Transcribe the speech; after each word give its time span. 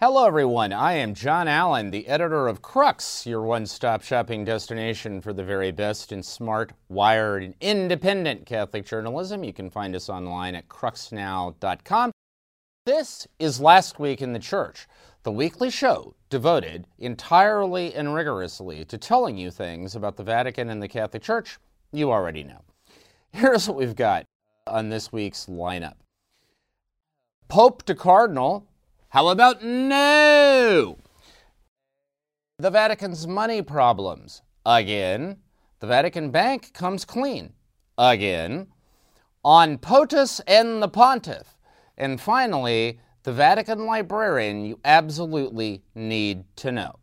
Hello, 0.00 0.26
everyone. 0.26 0.72
I 0.72 0.92
am 0.92 1.12
John 1.12 1.48
Allen, 1.48 1.90
the 1.90 2.06
editor 2.06 2.46
of 2.46 2.62
Crux, 2.62 3.26
your 3.26 3.42
one 3.42 3.66
stop 3.66 4.04
shopping 4.04 4.44
destination 4.44 5.20
for 5.20 5.32
the 5.32 5.42
very 5.42 5.72
best 5.72 6.12
in 6.12 6.22
smart, 6.22 6.70
wired, 6.88 7.42
and 7.42 7.56
independent 7.60 8.46
Catholic 8.46 8.86
journalism. 8.86 9.42
You 9.42 9.52
can 9.52 9.70
find 9.70 9.96
us 9.96 10.08
online 10.08 10.54
at 10.54 10.68
cruxnow.com. 10.68 12.12
This 12.86 13.26
is 13.40 13.60
Last 13.60 13.98
Week 13.98 14.22
in 14.22 14.32
the 14.32 14.38
Church, 14.38 14.86
the 15.24 15.32
weekly 15.32 15.68
show 15.68 16.14
devoted 16.30 16.86
entirely 17.00 17.92
and 17.92 18.14
rigorously 18.14 18.84
to 18.84 18.98
telling 18.98 19.36
you 19.36 19.50
things 19.50 19.96
about 19.96 20.16
the 20.16 20.22
Vatican 20.22 20.70
and 20.70 20.80
the 20.80 20.86
Catholic 20.86 21.24
Church 21.24 21.58
you 21.90 22.12
already 22.12 22.44
know. 22.44 22.60
Here's 23.32 23.66
what 23.66 23.76
we've 23.76 23.96
got 23.96 24.26
on 24.64 24.90
this 24.90 25.10
week's 25.10 25.46
lineup 25.46 25.94
Pope 27.48 27.82
to 27.82 27.96
Cardinal 27.96 28.67
how 29.10 29.28
about 29.28 29.62
no? 29.62 30.98
The 32.58 32.70
Vatican's 32.70 33.26
money 33.26 33.62
problems. 33.62 34.42
Again. 34.66 35.38
The 35.80 35.86
Vatican 35.86 36.30
Bank 36.30 36.74
comes 36.74 37.04
clean. 37.04 37.54
Again. 37.96 38.66
On 39.44 39.78
POTUS 39.78 40.40
and 40.46 40.82
the 40.82 40.88
Pontiff. 40.88 41.56
And 41.96 42.20
finally, 42.20 43.00
the 43.22 43.32
Vatican 43.32 43.86
librarian 43.86 44.64
you 44.64 44.78
absolutely 44.84 45.82
need 45.94 46.44
to 46.56 46.70
know. 46.70 46.98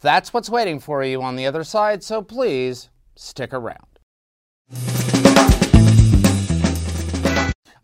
That's 0.00 0.34
what's 0.34 0.50
waiting 0.50 0.78
for 0.78 1.02
you 1.02 1.22
on 1.22 1.36
the 1.36 1.46
other 1.46 1.64
side, 1.64 2.04
so 2.04 2.20
please 2.20 2.90
stick 3.16 3.54
around. 3.54 3.78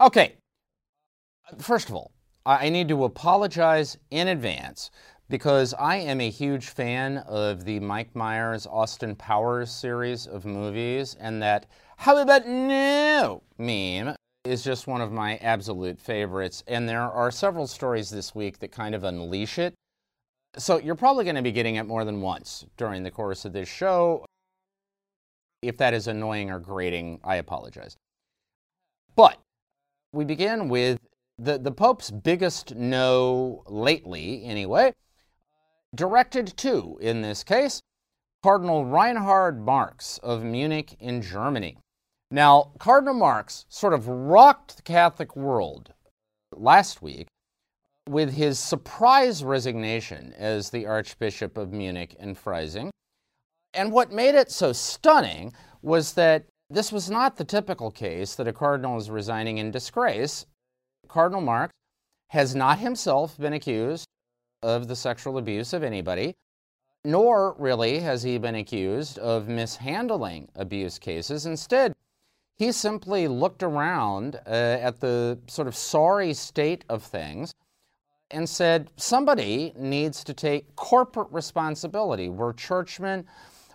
Okay, 0.00 0.36
first 1.58 1.88
of 1.88 1.94
all, 1.94 2.12
I 2.46 2.70
need 2.70 2.88
to 2.88 3.04
apologize 3.04 3.98
in 4.10 4.28
advance 4.28 4.90
because 5.28 5.74
I 5.74 5.96
am 5.96 6.20
a 6.20 6.30
huge 6.30 6.68
fan 6.68 7.18
of 7.18 7.64
the 7.64 7.80
Mike 7.80 8.16
Myers 8.16 8.66
Austin 8.66 9.14
Powers 9.14 9.70
series 9.70 10.26
of 10.26 10.44
movies, 10.44 11.16
and 11.20 11.42
that 11.42 11.66
how 11.96 12.16
about 12.16 12.46
no 12.46 13.42
meme 13.58 14.16
is 14.44 14.64
just 14.64 14.86
one 14.86 15.02
of 15.02 15.12
my 15.12 15.36
absolute 15.36 16.00
favorites. 16.00 16.64
And 16.66 16.88
there 16.88 17.02
are 17.02 17.30
several 17.30 17.66
stories 17.66 18.08
this 18.08 18.34
week 18.34 18.58
that 18.60 18.72
kind 18.72 18.94
of 18.94 19.04
unleash 19.04 19.58
it. 19.58 19.74
So 20.56 20.78
you're 20.78 20.94
probably 20.94 21.24
going 21.24 21.36
to 21.36 21.42
be 21.42 21.52
getting 21.52 21.76
it 21.76 21.86
more 21.86 22.04
than 22.04 22.22
once 22.22 22.64
during 22.76 23.02
the 23.02 23.10
course 23.10 23.44
of 23.44 23.52
this 23.52 23.68
show. 23.68 24.24
If 25.62 25.76
that 25.76 25.92
is 25.92 26.06
annoying 26.06 26.50
or 26.50 26.58
grating, 26.58 27.20
I 27.22 27.36
apologize. 27.36 27.96
But 29.14 29.38
we 30.12 30.24
begin 30.24 30.68
with 30.70 30.98
the, 31.40 31.58
the 31.58 31.72
Pope's 31.72 32.10
biggest 32.10 32.74
no 32.74 33.62
lately, 33.66 34.44
anyway, 34.44 34.92
directed 35.94 36.56
to, 36.58 36.98
in 37.00 37.22
this 37.22 37.42
case, 37.42 37.80
Cardinal 38.42 38.84
Reinhard 38.84 39.64
Marx 39.64 40.18
of 40.22 40.44
Munich 40.44 40.96
in 41.00 41.22
Germany. 41.22 41.78
Now, 42.30 42.72
Cardinal 42.78 43.14
Marx 43.14 43.64
sort 43.68 43.92
of 43.92 44.06
rocked 44.06 44.76
the 44.76 44.82
Catholic 44.82 45.34
world 45.34 45.92
last 46.54 47.02
week 47.02 47.26
with 48.08 48.32
his 48.34 48.58
surprise 48.58 49.42
resignation 49.42 50.32
as 50.36 50.70
the 50.70 50.86
Archbishop 50.86 51.56
of 51.56 51.72
Munich 51.72 52.16
and 52.18 52.36
Freising. 52.36 52.90
And 53.74 53.92
what 53.92 54.12
made 54.12 54.34
it 54.34 54.50
so 54.50 54.72
stunning 54.72 55.52
was 55.82 56.14
that 56.14 56.46
this 56.68 56.92
was 56.92 57.10
not 57.10 57.36
the 57.36 57.44
typical 57.44 57.90
case 57.90 58.34
that 58.36 58.48
a 58.48 58.52
cardinal 58.52 58.96
is 58.96 59.10
resigning 59.10 59.58
in 59.58 59.70
disgrace. 59.70 60.46
Cardinal 61.10 61.40
Marx 61.40 61.74
has 62.28 62.54
not 62.54 62.78
himself 62.78 63.36
been 63.36 63.52
accused 63.52 64.06
of 64.62 64.86
the 64.86 64.94
sexual 64.94 65.38
abuse 65.38 65.72
of 65.72 65.82
anybody, 65.82 66.36
nor 67.04 67.56
really 67.58 67.98
has 67.98 68.22
he 68.22 68.38
been 68.38 68.54
accused 68.54 69.18
of 69.18 69.48
mishandling 69.48 70.48
abuse 70.54 71.00
cases. 71.00 71.46
Instead, 71.46 71.92
he 72.56 72.70
simply 72.70 73.26
looked 73.26 73.64
around 73.64 74.36
uh, 74.46 74.50
at 74.50 75.00
the 75.00 75.36
sort 75.48 75.66
of 75.66 75.74
sorry 75.74 76.32
state 76.32 76.84
of 76.88 77.02
things 77.02 77.54
and 78.30 78.48
said, 78.48 78.92
somebody 78.96 79.72
needs 79.76 80.22
to 80.22 80.32
take 80.32 80.76
corporate 80.76 81.32
responsibility. 81.32 82.28
We're 82.28 82.52
churchmen. 82.52 83.26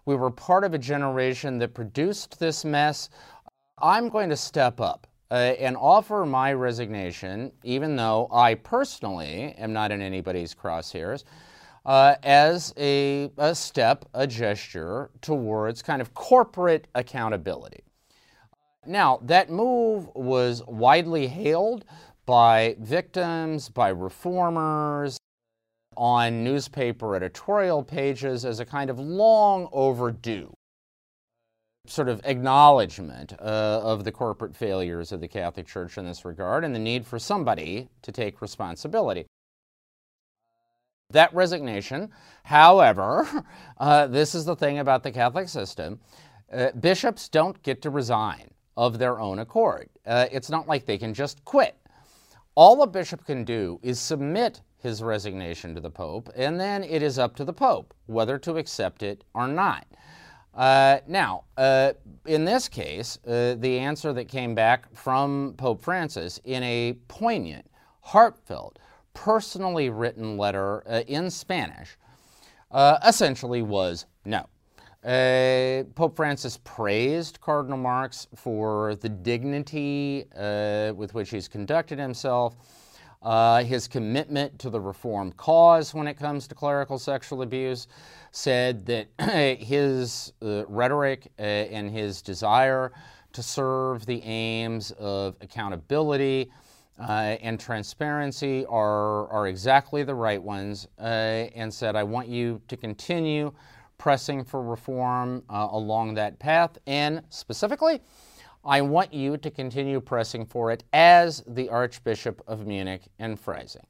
We 0.05 0.15
were 0.15 0.31
part 0.31 0.63
of 0.63 0.73
a 0.73 0.77
generation 0.77 1.57
that 1.57 1.73
produced 1.73 2.39
this 2.39 2.63
mess. 2.63 3.09
I'm 3.79 4.07
going 4.07 4.29
to 4.29 4.37
step 4.37 4.79
up 4.79 5.07
uh, 5.31 5.33
and 5.33 5.75
offer 5.77 6.25
my 6.25 6.53
resignation, 6.53 7.51
even 7.63 7.95
though 7.95 8.27
I 8.31 8.55
personally 8.55 9.55
am 9.57 9.73
not 9.73 9.91
in 9.91 10.01
anybody's 10.01 10.53
crosshairs, 10.53 11.23
uh, 11.85 12.15
as 12.23 12.73
a, 12.77 13.31
a 13.37 13.53
step, 13.53 14.05
a 14.13 14.25
gesture 14.25 15.11
towards 15.21 15.81
kind 15.81 16.01
of 16.01 16.13
corporate 16.13 16.87
accountability. 16.95 17.83
Now, 18.85 19.19
that 19.23 19.49
move 19.49 20.09
was 20.15 20.63
widely 20.67 21.27
hailed 21.27 21.85
by 22.25 22.75
victims, 22.79 23.69
by 23.69 23.89
reformers, 23.89 25.17
on 25.97 26.43
newspaper 26.43 27.15
editorial 27.15 27.81
pages 27.83 28.45
as 28.45 28.59
a 28.59 28.65
kind 28.65 28.89
of 28.89 28.99
long 28.99 29.69
overdue 29.71 30.53
sort 31.90 32.09
of 32.09 32.22
acknowledgement 32.23 33.34
uh, 33.40 33.81
of 33.84 34.03
the 34.03 34.12
corporate 34.12 34.56
failures 34.56 35.12
of 35.12 35.22
the 35.22 35.28
Catholic 35.28 35.68
Church 35.68 35.97
in 35.97 36.06
this 36.06 36.25
regard 36.25 36.63
and 36.63 36.73
the 36.73 36.79
need 36.79 37.06
for 37.06 37.19
somebody 37.19 37.90
to 38.01 38.12
take 38.12 38.41
responsibility. 38.41 39.25
That 41.12 41.34
resignation, 41.34 42.12
however, 42.44 43.28
uh, 43.78 44.07
this 44.07 44.35
is 44.35 44.46
the 44.46 44.56
thing 44.56 44.79
about 44.79 45.03
the 45.03 45.12
Catholic 45.12 45.50
system 45.50 46.00
uh, 46.51 46.72
bishops 46.79 47.28
don't 47.28 47.62
get 47.63 47.81
to 47.81 47.90
resign 47.90 48.52
of 48.78 49.00
their 49.00 49.19
own 49.19 49.40
accord. 49.40 49.90
Uh, 50.06 50.28
it's 50.31 50.50
not 50.50 50.67
like 50.67 50.85
they 50.85 50.97
can 50.97 51.13
just 51.13 51.44
quit. 51.46 51.78
All 52.56 52.81
a 52.84 52.88
bishop 52.88 53.25
can 53.25 53.44
do 53.44 53.79
is 53.84 54.00
submit 54.00 54.62
his 54.78 55.02
resignation 55.02 55.73
to 55.75 55.81
the 55.81 55.90
Pope, 55.90 56.29
and 56.35 56.59
then 56.59 56.84
it 56.84 57.02
is 57.02 57.17
up 57.17 57.35
to 57.35 57.44
the 57.44 57.53
Pope 57.53 57.94
whether 58.06 58.38
to 58.38 58.57
accept 58.57 59.03
it 59.03 59.23
or 59.34 59.47
not. 59.47 59.85
Uh, 60.55 60.99
now, 61.05 61.43
uh, 61.57 61.91
in 62.25 62.45
this 62.45 62.69
case, 62.69 63.19
uh, 63.27 63.55
the 63.59 63.77
answer 63.77 64.13
that 64.13 64.29
came 64.29 64.55
back 64.55 64.93
from 64.95 65.53
Pope 65.57 65.83
Francis 65.83 66.39
in 66.45 66.63
a 66.63 66.93
poignant, 67.09 67.69
heartfelt, 68.01 68.79
personally 69.13 69.89
written 69.89 70.38
letter 70.38 70.83
uh, 70.88 71.01
in 71.07 71.29
Spanish 71.29 71.97
uh, 72.71 72.97
essentially 73.05 73.61
was 73.61 74.05
no. 74.23 74.45
Pope 75.93 76.16
Francis 76.16 76.59
praised 76.63 77.39
Cardinal 77.39 77.77
Marx 77.77 78.27
for 78.35 78.95
the 78.95 79.09
dignity 79.09 80.25
with 80.95 81.13
which 81.13 81.29
he's 81.29 81.47
conducted 81.47 81.99
himself. 81.99 82.55
Uh, 83.25 83.63
his 83.63 83.87
commitment 83.87 84.59
to 84.59 84.69
the 84.69 84.79
reform 84.79 85.31
cause 85.31 85.95
when 85.95 86.05
it 86.05 86.13
comes 86.13 86.47
to 86.47 86.53
clerical 86.53 86.99
sexual 86.99 87.41
abuse, 87.41 87.87
said 88.29 88.85
that 88.85 89.07
his 89.59 90.31
uh, 90.43 90.63
rhetoric 90.67 91.31
uh, 91.39 91.41
and 91.41 91.89
his 91.89 92.21
desire 92.21 92.91
to 93.33 93.41
serve 93.41 94.05
the 94.05 94.21
aims 94.21 94.91
of 94.99 95.35
accountability 95.41 96.51
uh, 96.99 97.35
and 97.41 97.59
transparency 97.59 98.63
are, 98.67 99.27
are 99.29 99.47
exactly 99.47 100.03
the 100.03 100.13
right 100.13 100.41
ones, 100.41 100.87
uh, 100.99 101.49
and 101.55 101.73
said, 101.73 101.95
I 101.95 102.03
want 102.03 102.27
you 102.27 102.61
to 102.67 102.77
continue 102.77 103.51
pressing 103.97 104.43
for 104.43 104.61
reform 104.61 105.41
along 105.49 106.13
that 106.13 106.37
path, 106.37 106.77
and 106.85 107.23
specifically, 107.29 108.01
I 108.65 108.81
want 108.81 109.13
you 109.13 109.37
to 109.37 109.51
continue 109.51 110.01
pressing 110.01 110.45
for 110.45 110.71
it 110.71 110.83
as 110.91 111.43
the 111.47 111.69
Archbishop 111.69 112.41
of 112.47 112.65
Munich 112.65 113.03
and 113.19 113.39
Freising. 113.39 113.85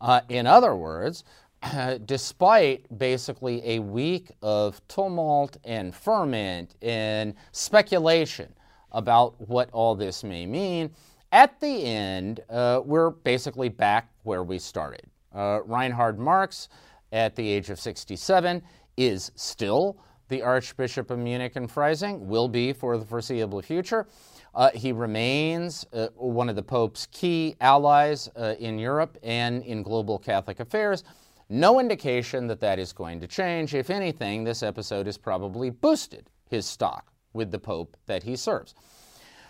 Uh, 0.00 0.20
in 0.28 0.46
other 0.46 0.76
words, 0.76 1.24
despite 2.04 2.98
basically 2.98 3.62
a 3.64 3.78
week 3.78 4.30
of 4.42 4.86
tumult 4.88 5.56
and 5.64 5.94
ferment 5.94 6.76
and 6.82 7.34
speculation 7.52 8.52
about 8.92 9.40
what 9.48 9.70
all 9.72 9.94
this 9.94 10.22
may 10.22 10.44
mean, 10.44 10.90
at 11.32 11.58
the 11.60 11.84
end, 11.84 12.40
uh, 12.50 12.82
we're 12.84 13.10
basically 13.10 13.68
back 13.68 14.10
where 14.24 14.42
we 14.42 14.58
started. 14.58 15.06
Uh, 15.34 15.60
Reinhard 15.64 16.18
Marx, 16.18 16.68
at 17.12 17.36
the 17.36 17.48
age 17.48 17.70
of 17.70 17.80
67, 17.80 18.62
is 18.96 19.32
still 19.34 19.96
the 20.30 20.40
Archbishop 20.40 21.10
of 21.10 21.18
Munich 21.18 21.52
and 21.56 21.68
Freising, 21.68 22.20
will 22.20 22.48
be 22.48 22.72
for 22.72 22.96
the 22.96 23.04
foreseeable 23.04 23.60
future. 23.60 24.06
Uh, 24.54 24.70
he 24.74 24.92
remains 24.92 25.84
uh, 25.92 26.08
one 26.14 26.48
of 26.48 26.56
the 26.56 26.62
Pope's 26.62 27.06
key 27.12 27.54
allies 27.60 28.30
uh, 28.36 28.54
in 28.58 28.78
Europe 28.78 29.18
and 29.22 29.62
in 29.64 29.82
global 29.82 30.18
Catholic 30.18 30.58
affairs. 30.60 31.04
No 31.48 31.80
indication 31.80 32.46
that 32.46 32.60
that 32.60 32.78
is 32.78 32.92
going 32.92 33.20
to 33.20 33.26
change. 33.26 33.74
If 33.74 33.90
anything, 33.90 34.44
this 34.44 34.62
episode 34.62 35.06
has 35.06 35.18
probably 35.18 35.70
boosted 35.70 36.30
his 36.48 36.64
stock 36.64 37.12
with 37.32 37.50
the 37.50 37.58
Pope 37.58 37.96
that 38.06 38.22
he 38.22 38.36
serves. 38.36 38.74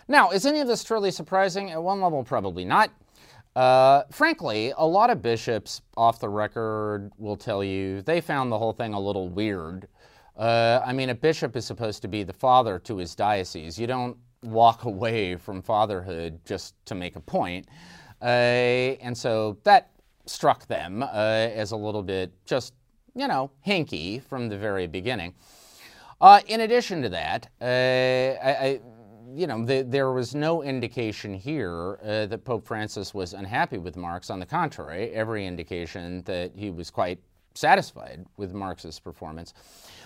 Now, 0.07 0.31
is 0.31 0.45
any 0.45 0.59
of 0.59 0.67
this 0.67 0.83
truly 0.83 1.11
surprising? 1.11 1.71
At 1.71 1.81
one 1.81 2.01
level, 2.01 2.23
probably 2.23 2.65
not. 2.65 2.91
Uh, 3.55 4.03
frankly, 4.11 4.73
a 4.77 4.85
lot 4.85 5.09
of 5.09 5.21
bishops 5.21 5.81
off 5.97 6.19
the 6.19 6.29
record 6.29 7.11
will 7.17 7.35
tell 7.35 7.63
you 7.63 8.01
they 8.01 8.21
found 8.21 8.51
the 8.51 8.57
whole 8.57 8.73
thing 8.73 8.93
a 8.93 8.99
little 8.99 9.29
weird. 9.29 9.87
Uh, 10.41 10.81
I 10.83 10.91
mean, 10.91 11.11
a 11.11 11.15
bishop 11.15 11.55
is 11.55 11.65
supposed 11.65 12.01
to 12.01 12.07
be 12.07 12.23
the 12.23 12.33
father 12.33 12.79
to 12.79 12.97
his 12.97 13.13
diocese. 13.13 13.77
You 13.77 13.85
don't 13.85 14.17
walk 14.41 14.83
away 14.85 15.35
from 15.35 15.61
fatherhood 15.61 16.39
just 16.45 16.73
to 16.87 16.95
make 16.95 17.15
a 17.15 17.19
point. 17.19 17.67
Uh, 18.19 18.97
and 19.05 19.15
so 19.15 19.57
that 19.63 19.91
struck 20.25 20.65
them 20.65 21.03
uh, 21.03 21.05
as 21.05 21.71
a 21.71 21.77
little 21.77 22.01
bit 22.01 22.33
just, 22.45 22.73
you 23.13 23.27
know, 23.27 23.51
hinky 23.65 24.23
from 24.23 24.49
the 24.49 24.57
very 24.57 24.87
beginning. 24.87 25.35
Uh, 26.19 26.39
in 26.47 26.61
addition 26.61 27.03
to 27.03 27.09
that, 27.09 27.47
uh, 27.61 28.43
I, 28.43 28.65
I, 28.65 28.79
you 29.33 29.45
know, 29.45 29.63
the, 29.63 29.83
there 29.83 30.11
was 30.11 30.33
no 30.33 30.63
indication 30.63 31.35
here 31.35 31.99
uh, 32.03 32.25
that 32.25 32.43
Pope 32.45 32.65
Francis 32.65 33.13
was 33.13 33.33
unhappy 33.33 33.77
with 33.77 33.95
Marx. 33.95 34.31
On 34.31 34.39
the 34.39 34.45
contrary, 34.47 35.11
every 35.11 35.45
indication 35.45 36.23
that 36.23 36.51
he 36.55 36.71
was 36.71 36.89
quite 36.89 37.19
satisfied 37.53 38.25
with 38.37 38.53
Marx's 38.53 38.99
performance. 38.99 39.53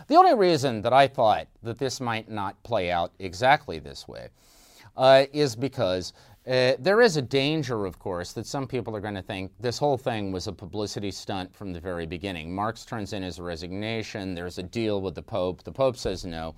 The 0.07 0.15
only 0.15 0.33
reason 0.33 0.81
that 0.81 0.94
I 0.94 1.07
thought 1.07 1.47
that 1.63 1.77
this 1.77 2.00
might 2.01 2.30
not 2.30 2.62
play 2.63 2.92
out 2.92 3.12
exactly 3.19 3.80
this 3.80 4.07
way 4.07 4.30
uh, 4.97 5.25
is 5.33 5.56
because 5.56 6.13
uh, 6.47 6.74
there 6.77 7.01
is 7.01 7.18
a 7.18 7.21
danger, 7.21 7.86
of 7.86 7.97
course, 7.97 8.31
that 8.33 8.45
some 8.45 8.68
people 8.68 8.95
are 8.95 9.01
going 9.01 9.15
to 9.15 9.21
think 9.21 9.51
this 9.59 9.80
whole 9.80 9.97
thing 9.97 10.31
was 10.31 10.45
a 10.45 10.53
publicity 10.53 11.09
stunt 11.09 11.56
from 11.56 11.74
the 11.74 11.80
very 11.80 12.06
beginning. 12.06 12.53
Marx 12.53 12.86
turns 12.86 13.13
in 13.13 13.24
his 13.24 13.39
resignation, 13.39 14.36
there's 14.36 14.59
a 14.59 14.63
deal 14.63 15.01
with 15.01 15.15
the 15.15 15.24
Pope, 15.24 15.63
the 15.63 15.71
Pope 15.71 15.97
says 15.97 16.24
no. 16.24 16.53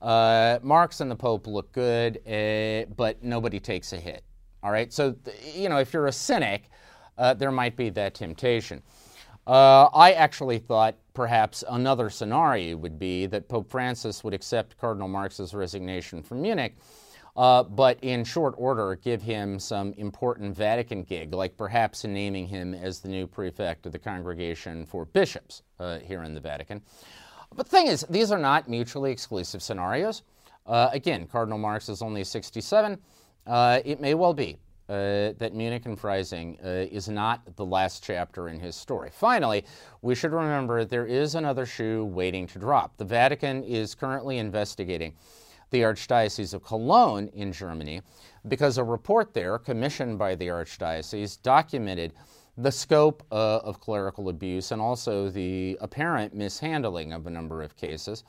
Uh, 0.00 0.60
Marx 0.62 1.00
and 1.00 1.10
the 1.10 1.16
Pope 1.16 1.48
look 1.48 1.72
good, 1.72 2.18
uh, 2.28 2.88
but 2.96 3.22
nobody 3.22 3.58
takes 3.58 3.92
a 3.92 3.96
hit. 3.96 4.22
All 4.62 4.70
right, 4.70 4.92
so, 4.92 5.16
you 5.52 5.68
know, 5.68 5.78
if 5.78 5.92
you're 5.92 6.06
a 6.06 6.12
cynic, 6.12 6.70
uh, 7.16 7.34
there 7.34 7.50
might 7.50 7.76
be 7.76 7.90
that 7.90 8.14
temptation. 8.14 8.82
Uh, 9.48 9.88
I 9.94 10.12
actually 10.12 10.58
thought 10.58 10.94
perhaps 11.14 11.64
another 11.70 12.10
scenario 12.10 12.76
would 12.76 12.98
be 12.98 13.24
that 13.24 13.48
Pope 13.48 13.70
Francis 13.70 14.22
would 14.22 14.34
accept 14.34 14.76
Cardinal 14.76 15.08
Marx's 15.08 15.54
resignation 15.54 16.22
from 16.22 16.42
Munich, 16.42 16.76
uh, 17.34 17.62
but 17.62 17.98
in 18.02 18.24
short 18.24 18.54
order 18.58 18.96
give 18.96 19.22
him 19.22 19.58
some 19.58 19.94
important 19.94 20.54
Vatican 20.54 21.02
gig, 21.02 21.32
like 21.32 21.56
perhaps 21.56 22.04
naming 22.04 22.46
him 22.46 22.74
as 22.74 23.00
the 23.00 23.08
new 23.08 23.26
prefect 23.26 23.86
of 23.86 23.92
the 23.92 23.98
Congregation 23.98 24.84
for 24.84 25.06
Bishops 25.06 25.62
uh, 25.80 25.98
here 26.00 26.24
in 26.24 26.34
the 26.34 26.40
Vatican. 26.40 26.82
But 27.54 27.64
the 27.64 27.70
thing 27.70 27.86
is, 27.86 28.04
these 28.10 28.30
are 28.30 28.38
not 28.38 28.68
mutually 28.68 29.10
exclusive 29.10 29.62
scenarios. 29.62 30.24
Uh, 30.66 30.90
again, 30.92 31.26
Cardinal 31.26 31.56
Marx 31.56 31.88
is 31.88 32.02
only 32.02 32.22
67. 32.22 32.98
Uh, 33.46 33.80
it 33.82 33.98
may 33.98 34.12
well 34.12 34.34
be 34.34 34.58
uh, 34.88 35.32
that 35.38 35.52
Munich 35.54 35.86
and 35.86 35.98
Freising 35.98 36.58
uh, 36.64 36.88
is 36.90 37.08
not 37.08 37.56
the 37.56 37.64
last 37.64 38.02
chapter 38.02 38.48
in 38.48 38.58
his 38.58 38.74
story. 38.74 39.10
Finally, 39.12 39.64
we 40.02 40.14
should 40.14 40.32
remember 40.32 40.84
there 40.84 41.06
is 41.06 41.34
another 41.34 41.66
shoe 41.66 42.04
waiting 42.04 42.46
to 42.48 42.58
drop. 42.58 42.96
The 42.96 43.04
Vatican 43.04 43.62
is 43.64 43.94
currently 43.94 44.38
investigating 44.38 45.14
the 45.70 45.82
Archdiocese 45.82 46.54
of 46.54 46.62
Cologne 46.62 47.28
in 47.34 47.52
Germany 47.52 48.00
because 48.46 48.78
a 48.78 48.84
report 48.84 49.34
there, 49.34 49.58
commissioned 49.58 50.18
by 50.18 50.34
the 50.34 50.46
Archdiocese, 50.46 51.42
documented 51.42 52.14
the 52.56 52.72
scope 52.72 53.22
uh, 53.30 53.58
of 53.58 53.80
clerical 53.80 54.30
abuse 54.30 54.72
and 54.72 54.80
also 54.80 55.28
the 55.28 55.78
apparent 55.80 56.34
mishandling 56.34 57.12
of 57.12 57.26
a 57.26 57.30
number 57.30 57.62
of 57.62 57.76
cases. 57.76 58.24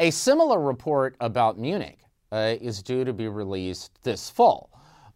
A 0.00 0.10
similar 0.10 0.60
report 0.60 1.14
about 1.20 1.58
Munich 1.58 1.98
uh, 2.32 2.56
is 2.60 2.82
due 2.82 3.04
to 3.04 3.12
be 3.12 3.28
released 3.28 4.02
this 4.02 4.28
fall. 4.28 4.70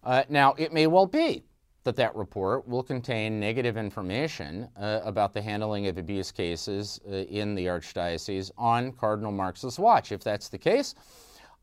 Uh, 0.09 0.25
now, 0.31 0.55
it 0.57 0.73
may 0.73 0.87
well 0.87 1.05
be 1.05 1.45
that 1.85 1.95
that 1.95 2.17
report 2.17 2.67
will 2.67 2.83
contain 2.83 3.39
negative 3.39 3.77
information 3.77 4.67
uh, 4.81 5.01
about 5.05 5.35
the 5.35 5.43
handling 5.43 5.87
of 5.87 5.99
abuse 5.99 6.33
cases 6.33 6.99
uh, 7.07 7.13
in 7.13 7.55
the 7.55 7.67
Archdiocese 7.67 8.51
on 8.57 8.91
Cardinal 8.93 9.31
Marx's 9.31 9.79
watch. 9.79 10.11
If 10.11 10.25
that's 10.25 10.49
the 10.49 10.57
case, 10.57 10.95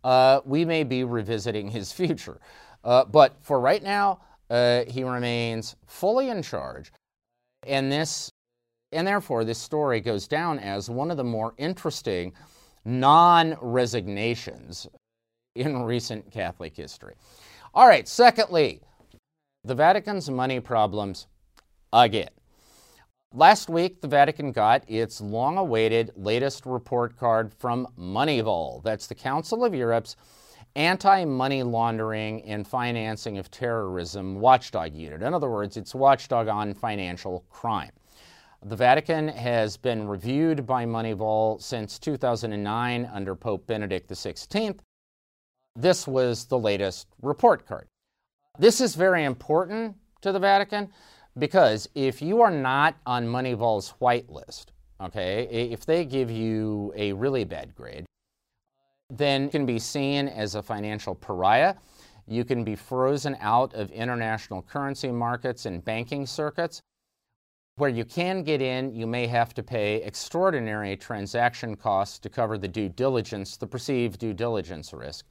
uh, 0.03 0.42
we 0.45 0.63
may 0.63 0.83
be 0.83 1.03
revisiting 1.03 1.68
his 1.68 1.92
future. 1.92 2.39
Uh, 2.83 3.03
but 3.06 3.36
for 3.42 3.59
right 3.59 3.81
now, 3.81 4.19
uh, 4.51 4.83
he 4.88 5.03
remains 5.03 5.75
fully 5.88 6.30
in 6.30 6.44
charge. 6.44 6.92
And 7.65 7.92
this, 7.92 8.30
and 8.92 9.07
therefore, 9.07 9.44
this 9.44 9.57
story 9.57 10.01
goes 10.01 10.27
down 10.27 10.59
as 10.59 10.88
one 10.88 11.09
of 11.09 11.18
the 11.18 11.24
more 11.24 11.56
interesting 11.57 12.31
non 12.86 13.57
resignations 13.59 14.88
in 15.56 15.81
recent 15.81 16.30
Catholic 16.30 16.75
history. 16.75 17.15
All 17.75 17.89
right, 17.89 18.07
secondly, 18.07 18.80
the 19.66 19.75
Vatican's 19.75 20.30
money 20.30 20.62
problems 20.62 21.27
again. 21.92 22.30
Last 23.33 23.69
week, 23.69 24.00
the 24.00 24.07
Vatican 24.07 24.54
got 24.54 24.89
its 24.89 25.19
long 25.19 25.57
awaited 25.57 26.13
latest 26.16 26.66
report 26.66 27.18
card 27.18 27.51
from 27.51 27.86
Moneyval. 28.00 28.81
That's 28.83 29.07
the 29.07 29.16
Council 29.16 29.66
of 29.66 29.75
Europe's 29.75 30.16
anti 30.77 31.25
money 31.25 31.63
laundering 31.63 32.44
and 32.44 32.66
financing 32.66 33.38
of 33.38 33.51
terrorism 33.51 34.39
watchdog 34.39 34.95
unit. 34.95 35.21
In 35.21 35.33
other 35.33 35.50
words, 35.50 35.75
it's 35.75 35.94
watchdog 35.94 36.48
on 36.48 36.74
financial 36.74 37.44
crime. 37.50 37.92
The 38.63 38.78
Vatican 38.78 39.28
has 39.28 39.75
been 39.75 40.07
reviewed 40.07 40.66
by 40.66 40.86
Moneyval 40.86 41.62
since 41.62 42.00
2009 42.00 43.10
under 43.13 43.36
Pope 43.36 43.68
Benedict 43.68 44.10
XVI. 44.10 44.80
This 45.75 46.07
was 46.07 46.45
the 46.45 46.57
latest 46.57 47.07
report 47.22 47.68
card. 47.68 47.88
This 48.57 48.80
is 48.80 48.95
very 48.95 49.25
important 49.25 49.95
to 50.22 50.31
the 50.31 50.39
Vatican 50.39 50.89
because 51.38 51.89
if 51.95 52.22
you 52.22 52.42
are 52.42 52.51
not 52.51 52.95
on 53.06 53.27
Moneyval's 53.27 53.89
white 54.00 54.30
list, 54.30 54.72
okay, 55.01 55.44
if 55.44 55.86
they 55.86 56.06
give 56.06 56.31
you 56.31 56.94
a 56.95 57.12
really 57.12 57.44
bad 57.44 57.75
grade, 57.75 58.06
then 59.10 59.44
you 59.44 59.50
can 59.50 59.66
be 59.66 59.77
seen 59.77 60.30
as 60.30 60.56
a 60.56 60.63
financial 60.63 61.13
pariah. 61.13 61.75
You 62.25 62.45
can 62.45 62.63
be 62.63 62.75
frozen 62.75 63.36
out 63.42 63.74
of 63.74 63.92
international 63.92 64.62
currency 64.62 65.12
markets 65.12 65.66
and 65.66 65.83
banking 65.83 66.25
circuits. 66.25 66.81
Where 67.75 67.89
you 67.89 68.06
can 68.06 68.44
get 68.44 68.62
in, 68.62 68.95
you 68.95 69.06
may 69.06 69.28
have 69.28 69.54
to 69.56 69.62
pay 69.62 70.01
extraordinary 70.04 70.95
transaction 70.95 71.75
costs 71.75 72.18
to 72.19 72.30
cover 72.30 72.57
the 72.57 72.69
due 72.69 72.88
diligence, 72.88 73.57
the 73.57 73.68
perceived 73.68 74.18
due 74.18 74.33
diligence 74.33 74.94
risk. 74.94 75.25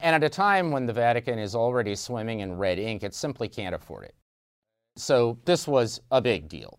And 0.00 0.14
at 0.14 0.24
a 0.24 0.30
time 0.30 0.70
when 0.70 0.86
the 0.86 0.92
Vatican 0.92 1.38
is 1.38 1.54
already 1.54 1.94
swimming 1.94 2.40
in 2.40 2.56
red 2.56 2.78
ink, 2.78 3.02
it 3.02 3.14
simply 3.14 3.48
can't 3.48 3.74
afford 3.74 4.04
it. 4.04 4.14
So 4.96 5.38
this 5.44 5.68
was 5.68 6.00
a 6.10 6.20
big 6.20 6.48
deal. 6.48 6.78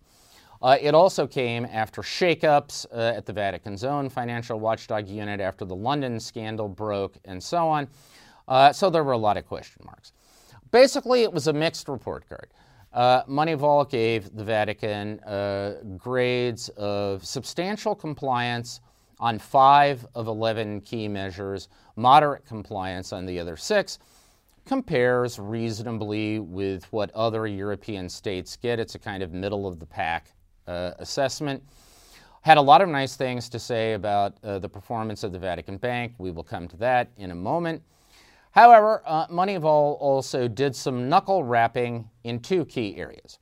Uh, 0.61 0.77
it 0.79 0.93
also 0.93 1.25
came 1.25 1.65
after 1.65 2.01
shakeups 2.01 2.85
uh, 2.93 3.17
at 3.17 3.25
the 3.25 3.33
Vatican's 3.33 3.83
own 3.83 4.09
financial 4.09 4.59
watchdog 4.59 5.07
unit 5.07 5.39
after 5.39 5.65
the 5.65 5.75
London 5.75 6.19
scandal 6.19 6.67
broke 6.67 7.17
and 7.25 7.41
so 7.41 7.67
on. 7.67 7.87
Uh, 8.47 8.71
so 8.71 8.89
there 8.89 9.03
were 9.03 9.13
a 9.13 9.17
lot 9.17 9.37
of 9.37 9.47
question 9.47 9.81
marks. 9.85 10.13
Basically, 10.71 11.23
it 11.23 11.33
was 11.33 11.47
a 11.47 11.53
mixed 11.53 11.87
report 11.87 12.27
card. 12.29 12.47
Uh, 12.93 13.23
Moneyval 13.23 13.89
gave 13.89 14.35
the 14.35 14.43
Vatican 14.43 15.19
uh, 15.21 15.75
grades 15.97 16.69
of 16.69 17.25
substantial 17.25 17.95
compliance 17.95 18.81
on 19.21 19.37
five 19.37 20.05
of 20.15 20.27
11 20.27 20.81
key 20.81 21.07
measures, 21.07 21.69
moderate 21.95 22.45
compliance 22.45 23.13
on 23.13 23.25
the 23.25 23.39
other 23.39 23.55
six, 23.55 23.99
compares 24.65 25.39
reasonably 25.39 26.39
with 26.39 26.91
what 26.91 27.11
other 27.11 27.45
European 27.45 28.09
states 28.09 28.57
get. 28.57 28.79
It's 28.79 28.95
a 28.95 28.99
kind 28.99 29.21
of 29.21 29.31
middle 29.31 29.67
of 29.67 29.79
the 29.79 29.85
pack 29.85 30.31
uh, 30.67 30.91
assessment. 30.97 31.63
Had 32.41 32.57
a 32.57 32.61
lot 32.61 32.81
of 32.81 32.89
nice 32.89 33.15
things 33.15 33.47
to 33.49 33.59
say 33.59 33.93
about 33.93 34.33
uh, 34.43 34.57
the 34.57 34.69
performance 34.69 35.23
of 35.23 35.31
the 35.31 35.39
Vatican 35.39 35.77
Bank. 35.77 36.13
We 36.17 36.31
will 36.31 36.43
come 36.43 36.67
to 36.69 36.77
that 36.77 37.11
in 37.17 37.29
a 37.29 37.35
moment. 37.35 37.83
However, 38.51 39.03
uh, 39.05 39.27
Moneyval 39.27 39.97
also 39.99 40.47
did 40.47 40.75
some 40.75 41.07
knuckle 41.07 41.43
rapping 41.43 42.09
in 42.23 42.39
two 42.39 42.65
key 42.65 42.97
areas. 42.97 43.37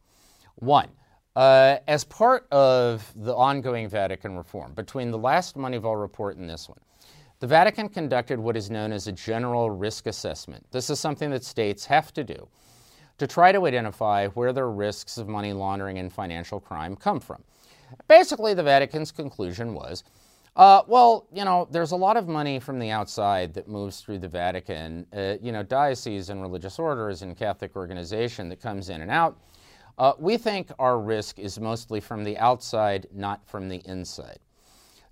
One, 0.56 0.90
uh, 1.36 1.78
as 1.88 2.04
part 2.04 2.48
of 2.52 3.12
the 3.16 3.36
ongoing 3.36 3.88
Vatican 3.88 4.38
reform, 4.38 4.74
between 4.74 5.12
the 5.12 5.18
last 5.18 5.56
Moneyval 5.56 6.00
report 6.00 6.38
and 6.38 6.50
this 6.50 6.68
one, 6.68 6.80
the 7.40 7.48
Vatican 7.48 7.88
conducted 7.88 8.40
what 8.40 8.58
is 8.58 8.70
known 8.70 8.92
as 8.92 9.08
a 9.08 9.12
general 9.12 9.70
risk 9.70 10.08
assessment. 10.08 10.66
This 10.72 10.90
is 10.90 11.00
something 11.00 11.30
that 11.30 11.44
states 11.44 11.86
have 11.86 12.14
to 12.14 12.24
do 12.24 12.48
to 13.18 13.28
try 13.28 13.52
to 13.52 13.66
identify 13.66 14.28
where 14.30 14.54
the 14.54 14.64
risks 14.64 15.18
of 15.18 15.28
money 15.28 15.54
laundering 15.54 15.98
and 16.00 16.12
financial 16.12 16.60
crime 16.60 16.96
come 16.96 17.20
from. 17.20 17.44
Basically, 18.08 18.54
the 18.54 18.64
Vatican's 18.64 19.12
conclusion 19.12 19.74
was 19.74 20.04
uh, 20.56 20.84
well, 20.88 21.26
you 21.32 21.46
know, 21.46 21.68
there's 21.72 21.92
a 21.92 21.96
lot 21.96 22.18
of 22.18 22.28
money 22.28 22.60
from 22.60 22.80
the 22.80 22.90
outside 22.90 23.54
that 23.54 23.70
moves 23.70 24.02
through 24.02 24.20
the 24.20 24.28
Vatican, 24.28 25.06
uh, 25.14 25.36
you 25.42 25.54
know, 25.54 25.64
dioceses 25.64 26.30
and 26.30 26.42
religious 26.42 26.80
orders 26.80 27.22
and 27.22 27.38
Catholic 27.38 27.78
organization 27.78 28.50
that 28.50 28.62
comes 28.62 28.90
in 28.90 29.02
and 29.02 29.10
out. 29.10 29.40
Uh, 30.00 30.14
we 30.18 30.38
think 30.38 30.72
our 30.80 30.98
risk 30.98 31.38
is 31.38 31.60
mostly 31.60 32.00
from 32.00 32.24
the 32.24 32.38
outside, 32.38 33.06
not 33.14 33.46
from 33.46 33.68
the 33.68 33.82
inside. 33.84 34.40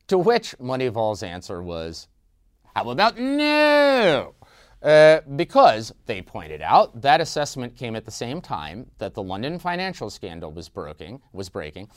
To 0.07 0.17
which 0.17 0.57
Moneyval's 0.59 1.23
answer 1.23 1.61
was, 1.61 2.07
How 2.73 2.89
about 2.89 3.19
no? 3.19 4.33
Uh, 4.81 5.19
because, 5.35 5.91
they 6.05 6.21
pointed 6.21 6.61
out, 6.61 7.01
that 7.01 7.19
assessment 7.19 7.75
came 7.75 7.97
at 7.97 8.05
the 8.05 8.11
same 8.11 8.39
time 8.39 8.89
that 8.99 9.13
the 9.13 9.21
London 9.21 9.59
financial 9.59 10.09
scandal 10.09 10.53
was, 10.53 10.69
breaking, 10.69 11.19
was 11.33 11.49
breaking, 11.49 11.89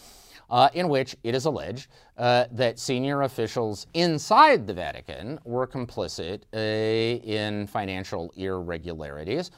uh, 0.48 0.68
in 0.74 0.88
which 0.88 1.14
it 1.22 1.36
is 1.36 1.44
alleged 1.44 1.86
uh, 2.18 2.46
that 2.50 2.80
senior 2.80 3.22
officials 3.22 3.86
inside 3.94 4.66
the 4.66 4.74
Vatican 4.74 5.38
were 5.44 5.66
complicit 5.66 6.42
uh, 6.54 6.58
in 6.58 7.68
financial 7.68 8.32
irregularities. 8.34 9.52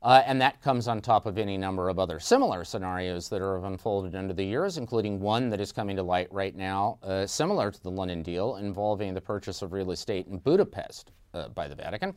Uh, 0.00 0.22
and 0.26 0.40
that 0.40 0.62
comes 0.62 0.86
on 0.86 1.00
top 1.00 1.26
of 1.26 1.38
any 1.38 1.58
number 1.58 1.88
of 1.88 1.98
other 1.98 2.20
similar 2.20 2.64
scenarios 2.64 3.28
that 3.28 3.42
have 3.42 3.64
unfolded 3.64 4.14
under 4.14 4.32
the 4.32 4.44
years, 4.44 4.78
including 4.78 5.18
one 5.18 5.50
that 5.50 5.60
is 5.60 5.72
coming 5.72 5.96
to 5.96 6.02
light 6.02 6.28
right 6.32 6.54
now, 6.54 6.98
uh, 7.02 7.26
similar 7.26 7.70
to 7.72 7.82
the 7.82 7.90
London 7.90 8.22
deal, 8.22 8.56
involving 8.56 9.12
the 9.12 9.20
purchase 9.20 9.60
of 9.60 9.72
real 9.72 9.90
estate 9.90 10.28
in 10.28 10.38
Budapest 10.38 11.10
uh, 11.34 11.48
by 11.48 11.66
the 11.66 11.74
Vatican. 11.74 12.14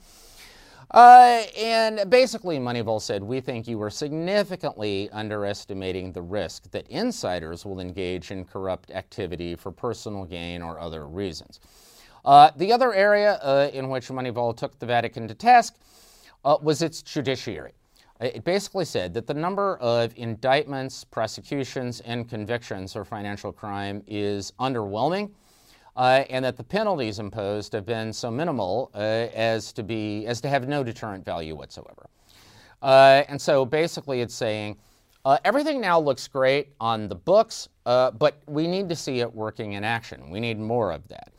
Uh, 0.92 1.44
and 1.58 2.10
basically, 2.10 2.60
Moneyval 2.60 3.02
said, 3.02 3.24
We 3.24 3.40
think 3.40 3.68
you 3.68 3.82
are 3.82 3.90
significantly 3.90 5.10
underestimating 5.12 6.12
the 6.12 6.22
risk 6.22 6.70
that 6.72 6.88
insiders 6.88 7.66
will 7.66 7.80
engage 7.80 8.30
in 8.30 8.46
corrupt 8.46 8.92
activity 8.92 9.56
for 9.56 9.72
personal 9.72 10.26
gain 10.26 10.62
or 10.62 10.80
other 10.80 11.08
reasons. 11.08 11.62
Uh, 12.26 12.52
the 12.58 12.72
other 12.72 12.94
area 12.94 13.40
uh, 13.42 13.70
in 13.74 13.90
which 13.90 14.10
Moneyval 14.10 14.56
took 14.56 14.78
the 14.80 14.86
Vatican 14.86 15.28
to 15.28 15.34
task 15.34 15.78
uh, 16.46 16.58
was 16.62 16.82
its 16.82 17.02
judiciary. 17.02 17.74
It 18.20 18.44
basically 18.44 18.86
said 18.86 19.16
that 19.16 19.26
the 19.26 19.34
number 19.34 19.78
of 19.78 20.14
indictments, 20.16 21.04
prosecutions, 21.04 22.02
and 22.02 22.30
convictions 22.30 22.94
for 22.94 23.04
financial 23.04 23.52
crime 23.52 24.04
is 24.06 24.54
underwhelming 24.60 25.32
uh, 25.96 26.24
and 26.30 26.46
that 26.46 26.56
the 26.56 26.64
penalties 26.64 27.20
imposed 27.20 27.74
have 27.74 27.86
been 27.86 28.14
so 28.14 28.32
minimal 28.32 28.92
uh, 28.94 28.98
as 28.98 29.74
to 29.74 29.84
be 29.84 30.26
as 30.26 30.40
to 30.42 30.50
have 30.50 30.68
no 30.68 30.84
deterrent 30.84 31.26
value 31.26 31.56
whatsoever. 31.56 32.08
Uh, 32.82 33.24
and 33.28 33.42
so 33.42 33.66
basically, 33.66 34.22
it's 34.22 34.34
saying 34.34 34.78
uh, 35.26 35.38
everything 35.44 35.80
now 35.80 36.00
looks 36.00 36.28
great 36.28 36.70
on 36.80 37.08
the 37.08 37.16
books, 37.16 37.70
uh, 37.86 38.12
but 38.12 38.42
we 38.48 38.68
need 38.68 38.90
to 38.90 38.96
see 38.96 39.20
it 39.20 39.34
working 39.34 39.74
in 39.74 39.84
action. 39.84 40.30
We 40.30 40.40
need 40.40 40.60
more 40.60 40.92
of 40.92 41.08
that. 41.10 41.32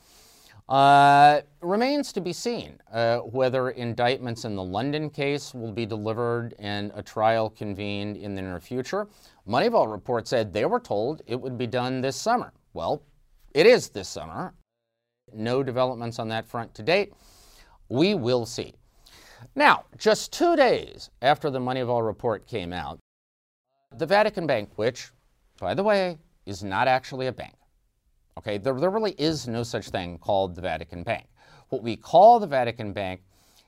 Uh, 0.72 1.42
remains 1.60 2.14
to 2.14 2.20
be 2.22 2.32
seen 2.32 2.80
whether 3.24 3.68
indictments 3.72 4.46
in 4.46 4.56
the 4.56 4.62
London 4.62 5.10
case 5.10 5.52
will 5.52 5.70
be 5.70 5.84
delivered 5.84 6.54
and 6.58 6.90
a 6.94 7.02
trial 7.02 7.50
convened 7.50 8.16
in 8.16 8.34
the 8.34 8.40
near 8.40 8.58
future. 8.58 9.06
Moneyval 9.46 9.92
report 9.92 10.26
said 10.26 10.50
they 10.50 10.64
were 10.64 10.80
told 10.80 11.20
it 11.26 11.38
would 11.38 11.58
be 11.58 11.66
done 11.66 12.00
this 12.00 12.16
summer. 12.16 12.54
Well, 12.72 13.02
it 13.52 13.66
is 13.66 13.90
this 13.90 14.08
summer. 14.08 14.54
No 15.34 15.62
developments 15.62 16.18
on 16.18 16.28
that 16.28 16.48
front 16.48 16.74
to 16.76 16.82
date. 16.82 17.12
We 17.90 18.14
will 18.14 18.46
see. 18.46 18.72
Now, 19.54 19.84
just 19.98 20.32
two 20.32 20.56
days 20.56 21.10
after 21.20 21.50
the 21.50 21.60
Moneyval 21.60 22.02
report 22.02 22.46
came 22.46 22.72
out, 22.72 22.98
the 23.98 24.06
Vatican 24.06 24.46
Bank, 24.46 24.70
which, 24.76 25.10
by 25.60 25.74
the 25.74 25.82
way, 25.82 26.16
is 26.46 26.64
not 26.64 26.88
actually 26.88 27.26
a 27.26 27.32
bank, 27.32 27.56
okay, 28.38 28.58
there, 28.58 28.78
there 28.78 28.90
really 28.90 29.14
is 29.18 29.46
no 29.48 29.62
such 29.62 29.90
thing 29.90 30.18
called 30.18 30.54
the 30.54 30.62
Vatican 30.62 31.02
Bank. 31.02 31.26
What 31.68 31.82
we 31.82 31.96
call 31.96 32.40
the 32.40 32.46
Vatican 32.46 32.92
Bank 32.92 33.22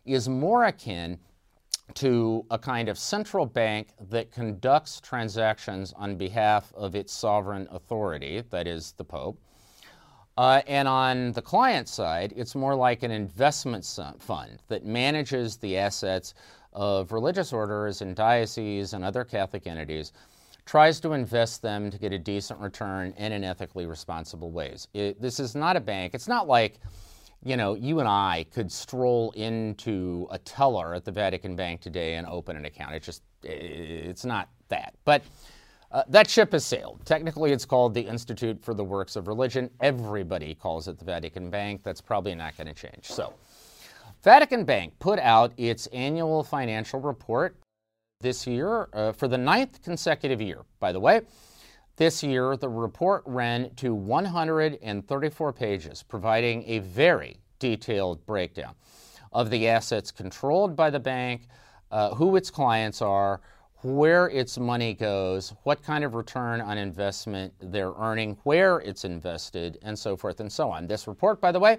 is 0.05 0.29
more 0.29 0.65
akin 0.65 1.19
to 1.95 2.45
a 2.51 2.59
kind 2.59 2.89
of 2.89 2.99
central 2.99 3.47
bank 3.47 3.89
that 4.09 4.33
conducts 4.33 5.01
transactions 5.01 5.93
on 5.97 6.17
behalf 6.17 6.73
of 6.75 6.95
its 6.95 7.13
sovereign 7.13 7.69
authority, 7.71 8.43
that 8.51 8.67
is, 8.67 8.93
the 8.93 9.05
Pope, 9.05 9.39
uh, 10.37 10.63
and 10.67 10.89
on 10.89 11.33
the 11.33 11.43
client 11.43 11.89
side, 11.89 12.33
it's 12.37 12.55
more 12.55 12.75
like 12.75 13.03
an 13.03 13.11
investment 13.11 13.85
fund 14.19 14.63
that 14.69 14.85
manages 14.85 15.57
the 15.57 15.77
assets 15.77 16.35
of 16.73 17.13
religious 17.13 17.53
orders 17.53 18.03
and 18.03 18.17
dioceses 18.17 18.95
and 18.95 19.05
other 19.05 19.23
Catholic 19.23 19.67
entities, 19.67 20.13
tries 20.67 20.99
to 21.01 21.13
invest 21.13 21.63
them 21.63 21.91
to 21.91 21.99
get 21.99 22.13
a 22.13 22.19
decent 22.19 22.59
return 22.61 23.13
in 23.19 23.45
ethically 23.45 23.87
responsible 23.87 24.51
ways. 24.51 24.89
It, 24.95 25.21
this 25.21 25.39
is 25.39 25.55
not 25.55 25.77
a 25.77 25.81
bank. 25.81 26.15
It's 26.15 26.29
not 26.29 26.49
like, 26.49 26.81
you 27.45 27.57
know, 27.57 27.75
you 27.75 28.01
and 28.01 28.09
I 28.09 28.47
could 28.53 28.73
stroll 28.73 29.31
into 29.33 30.27
a 30.31 30.39
teller 30.39 30.95
at 30.95 31.05
the 31.05 31.13
Vatican 31.13 31.55
Bank 31.55 31.83
today 31.83 32.15
and 32.15 32.27
open 32.27 32.57
an 32.57 32.65
account. 32.65 32.95
It's 32.95 33.05
just, 33.05 33.23
it's 33.43 34.25
not 34.25 34.49
that. 34.69 34.95
But 35.05 35.23
uh, 35.93 36.03
that 36.09 36.29
ship 36.29 36.53
has 36.53 36.65
sailed. 36.65 37.01
Technically, 37.05 37.53
it's 37.53 37.67
called 37.67 37.93
the 37.93 38.01
Institute 38.01 38.61
for 38.63 38.73
the 38.75 38.83
Works 38.83 39.17
of 39.17 39.29
Religion. 39.29 39.71
Everybody 39.81 40.55
calls 40.55 40.89
it 40.89 40.99
the 40.99 41.05
Vatican 41.05 41.51
Bank. 41.51 41.83
That's 41.85 42.01
probably 42.01 42.35
not 42.35 42.57
going 42.57 42.67
to 42.67 42.75
change. 42.75 43.05
So, 43.05 43.35
Vatican 44.23 44.65
Bank 44.65 44.95
put 44.99 45.19
out 45.19 45.53
its 45.59 45.87
annual 45.89 46.43
financial 46.43 46.99
report 46.99 47.57
this 48.25 48.47
year 48.47 48.89
uh, 48.95 49.13
for 49.13 49.29
the 49.29 49.39
ninth 49.39 49.83
consecutive 49.83 50.41
year, 50.41 50.63
by 50.81 50.91
the 50.91 50.99
way. 50.99 51.21
This 51.97 52.25
year, 52.25 52.57
the 52.57 52.69
report 52.69 53.23
ran 53.25 53.73
to 53.77 53.95
134 53.95 55.53
pages, 55.53 56.03
providing 56.03 56.65
a 56.67 56.81
very 56.81 57.37
detailed 57.61 58.27
breakdown 58.27 58.75
of 59.33 59.51
the 59.51 59.69
assets 59.69 60.11
controlled 60.11 60.75
by 60.75 60.91
the 60.91 60.99
bank, 60.99 61.47
uh, 61.93 62.15
who 62.15 62.35
its 62.35 62.51
clients 62.51 63.01
are, 63.01 63.41
where 63.85 64.31
its 64.31 64.59
money 64.59 64.95
goes, 64.95 65.53
what 65.65 65.83
kind 65.83 66.05
of 66.05 66.15
return 66.15 66.63
on 66.63 66.79
investment 66.79 67.53
they're 67.61 67.93
earning, 67.99 68.39
where 68.45 68.79
it's 68.79 69.05
invested, 69.05 69.79
and 69.83 69.99
so 69.99 70.17
forth 70.17 70.41
and 70.41 70.51
so 70.51 70.71
on. 70.71 70.87
This 70.87 71.07
report, 71.07 71.39
by 71.39 71.53
the 71.53 71.61
way, 71.61 71.79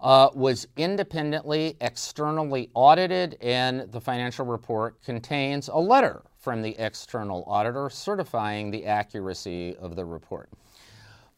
uh, 0.00 0.28
was 0.32 0.68
independently, 0.76 1.76
externally 1.80 2.70
audited, 2.74 3.36
and 3.40 3.90
the 3.90 4.00
financial 4.00 4.46
report 4.46 5.02
contains 5.02 5.66
a 5.66 5.76
letter 5.76 6.22
from 6.38 6.62
the 6.62 6.76
external 6.78 7.42
auditor 7.48 7.90
certifying 7.90 8.70
the 8.70 8.86
accuracy 8.86 9.74
of 9.76 9.96
the 9.96 10.04
report. 10.04 10.48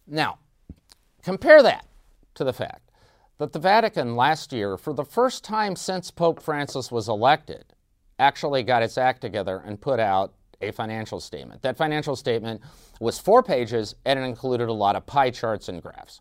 Now, 0.07 0.39
compare 1.23 1.63
that 1.63 1.87
to 2.35 2.45
the 2.45 2.53
fact 2.53 2.91
that 3.39 3.55
the 3.55 3.59
Vatican 3.59 4.15
last 4.15 4.53
year, 4.53 4.77
for 4.77 4.93
the 4.93 5.05
first 5.05 5.43
time 5.43 5.75
since 5.75 6.11
Pope 6.11 6.43
Francis 6.43 6.93
was 6.93 7.09
elected, 7.09 7.65
actually 8.19 8.63
got 8.63 8.83
its 8.83 8.99
act 8.99 9.21
together 9.21 9.63
and 9.65 9.81
put 9.81 10.01
out 10.01 10.33
a 10.61 10.71
financial 10.73 11.21
statement. 11.21 11.63
That 11.63 11.77
financial 11.77 12.17
statement 12.17 12.63
was 13.01 13.19
four 13.19 13.43
pages 13.43 13.95
and 14.05 14.19
it 14.19 14.23
included 14.23 14.69
a 14.69 14.73
lot 14.73 14.97
of 14.97 15.05
pie 15.07 15.31
charts 15.31 15.69
and 15.69 15.83
graphs. 15.83 16.21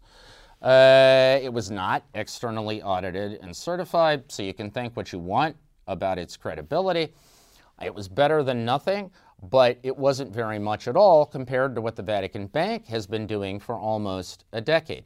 Uh, 0.62 1.40
it 1.42 1.52
was 1.54 1.70
not 1.70 2.04
externally 2.14 2.82
audited 2.82 3.40
and 3.42 3.56
certified, 3.56 4.24
so 4.32 4.42
you 4.42 4.54
can 4.54 4.72
think 4.72 4.96
what 4.98 5.12
you 5.12 5.20
want 5.20 5.56
about 5.88 6.18
its 6.18 6.36
credibility. 6.36 7.14
It 7.84 7.94
was 7.94 8.08
better 8.08 8.42
than 8.42 8.66
nothing, 8.66 9.12
but 9.42 9.78
it 9.84 9.96
wasn't 9.96 10.34
very 10.34 10.60
much 10.60 10.88
at 10.88 10.96
all 10.96 11.26
compared 11.26 11.76
to 11.76 11.82
what 11.82 11.96
the 11.96 12.04
Vatican 12.04 12.48
Bank 12.48 12.86
has 12.88 13.06
been 13.06 13.28
doing 13.28 13.60
for 13.60 13.76
almost 13.76 14.46
a 14.54 14.62
decade. 14.62 15.06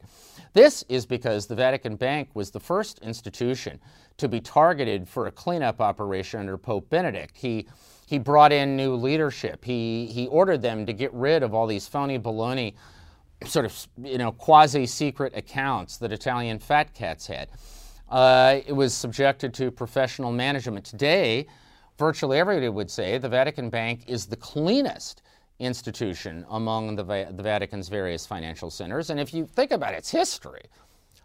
This 0.52 0.84
is 0.88 1.06
because 1.06 1.46
the 1.46 1.54
Vatican 1.54 1.96
Bank 1.96 2.28
was 2.34 2.50
the 2.50 2.60
first 2.60 2.98
institution 3.00 3.80
to 4.16 4.28
be 4.28 4.40
targeted 4.40 5.08
for 5.08 5.26
a 5.26 5.30
cleanup 5.30 5.80
operation 5.80 6.40
under 6.40 6.56
Pope 6.58 6.88
Benedict. 6.90 7.36
He 7.36 7.66
he 8.06 8.18
brought 8.18 8.52
in 8.52 8.76
new 8.76 8.96
leadership. 8.96 9.64
He 9.64 10.06
he 10.06 10.26
ordered 10.26 10.62
them 10.62 10.86
to 10.86 10.92
get 10.92 11.12
rid 11.14 11.42
of 11.42 11.54
all 11.54 11.66
these 11.66 11.86
phony 11.86 12.18
baloney 12.18 12.74
sort 13.46 13.64
of 13.64 13.88
you 14.02 14.18
know 14.18 14.32
quasi 14.32 14.86
secret 14.86 15.32
accounts 15.36 15.96
that 15.98 16.12
Italian 16.12 16.58
fat 16.58 16.94
cats 16.94 17.26
had. 17.26 17.48
Uh, 18.08 18.60
it 18.66 18.72
was 18.72 18.92
subjected 18.92 19.54
to 19.54 19.70
professional 19.70 20.32
management. 20.32 20.84
Today, 20.84 21.46
virtually 22.00 22.38
everybody 22.38 22.68
would 22.70 22.90
say 22.90 23.18
the 23.18 23.28
Vatican 23.28 23.68
Bank 23.68 24.04
is 24.06 24.24
the 24.24 24.36
cleanest 24.36 25.20
institution 25.58 26.46
among 26.48 26.96
the, 26.96 27.04
the 27.04 27.42
Vatican's 27.42 27.90
various 27.90 28.26
financial 28.26 28.70
centers. 28.70 29.10
And 29.10 29.20
if 29.20 29.34
you 29.34 29.44
think 29.44 29.70
about 29.70 29.92
its 29.92 30.10
history, 30.10 30.62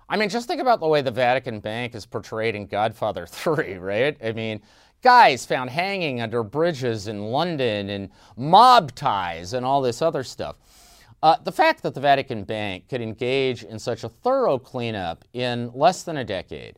I 0.10 0.18
mean, 0.18 0.28
just 0.28 0.50
think 0.50 0.60
about 0.60 0.82
the 0.82 0.88
way 0.88 1.02
the 1.02 1.12
Vatican 1.12 1.62
Bank 1.62 1.96
is 1.96 2.06
portrayed 2.06 2.56
in 2.56 2.68
Godfather 2.68 3.26
3, 3.30 3.76
right? 3.78 4.18
I 4.22 4.34
mean, 4.34 4.62
guys 5.02 5.46
found 5.46 5.70
hanging 5.70 6.20
under 6.20 6.44
bridges 6.44 7.08
in 7.08 7.24
London 7.24 7.90
and 7.90 8.10
mob 8.36 8.94
ties 8.96 9.54
and 9.54 9.66
all 9.66 9.82
this 9.82 10.02
other 10.02 10.24
stuff. 10.24 10.58
Uh, 11.24 11.38
the 11.46 11.54
fact 11.54 11.84
that 11.84 11.94
the 11.94 12.02
Vatican 12.02 12.44
Bank 12.44 12.90
could 12.90 13.02
engage 13.02 13.64
in 13.64 13.80
such 13.80 14.04
a 14.04 14.10
thorough 14.10 14.60
cleanup 14.60 15.24
in 15.32 15.72
less 15.74 16.04
than 16.04 16.18
a 16.18 16.26
decade 16.26 16.76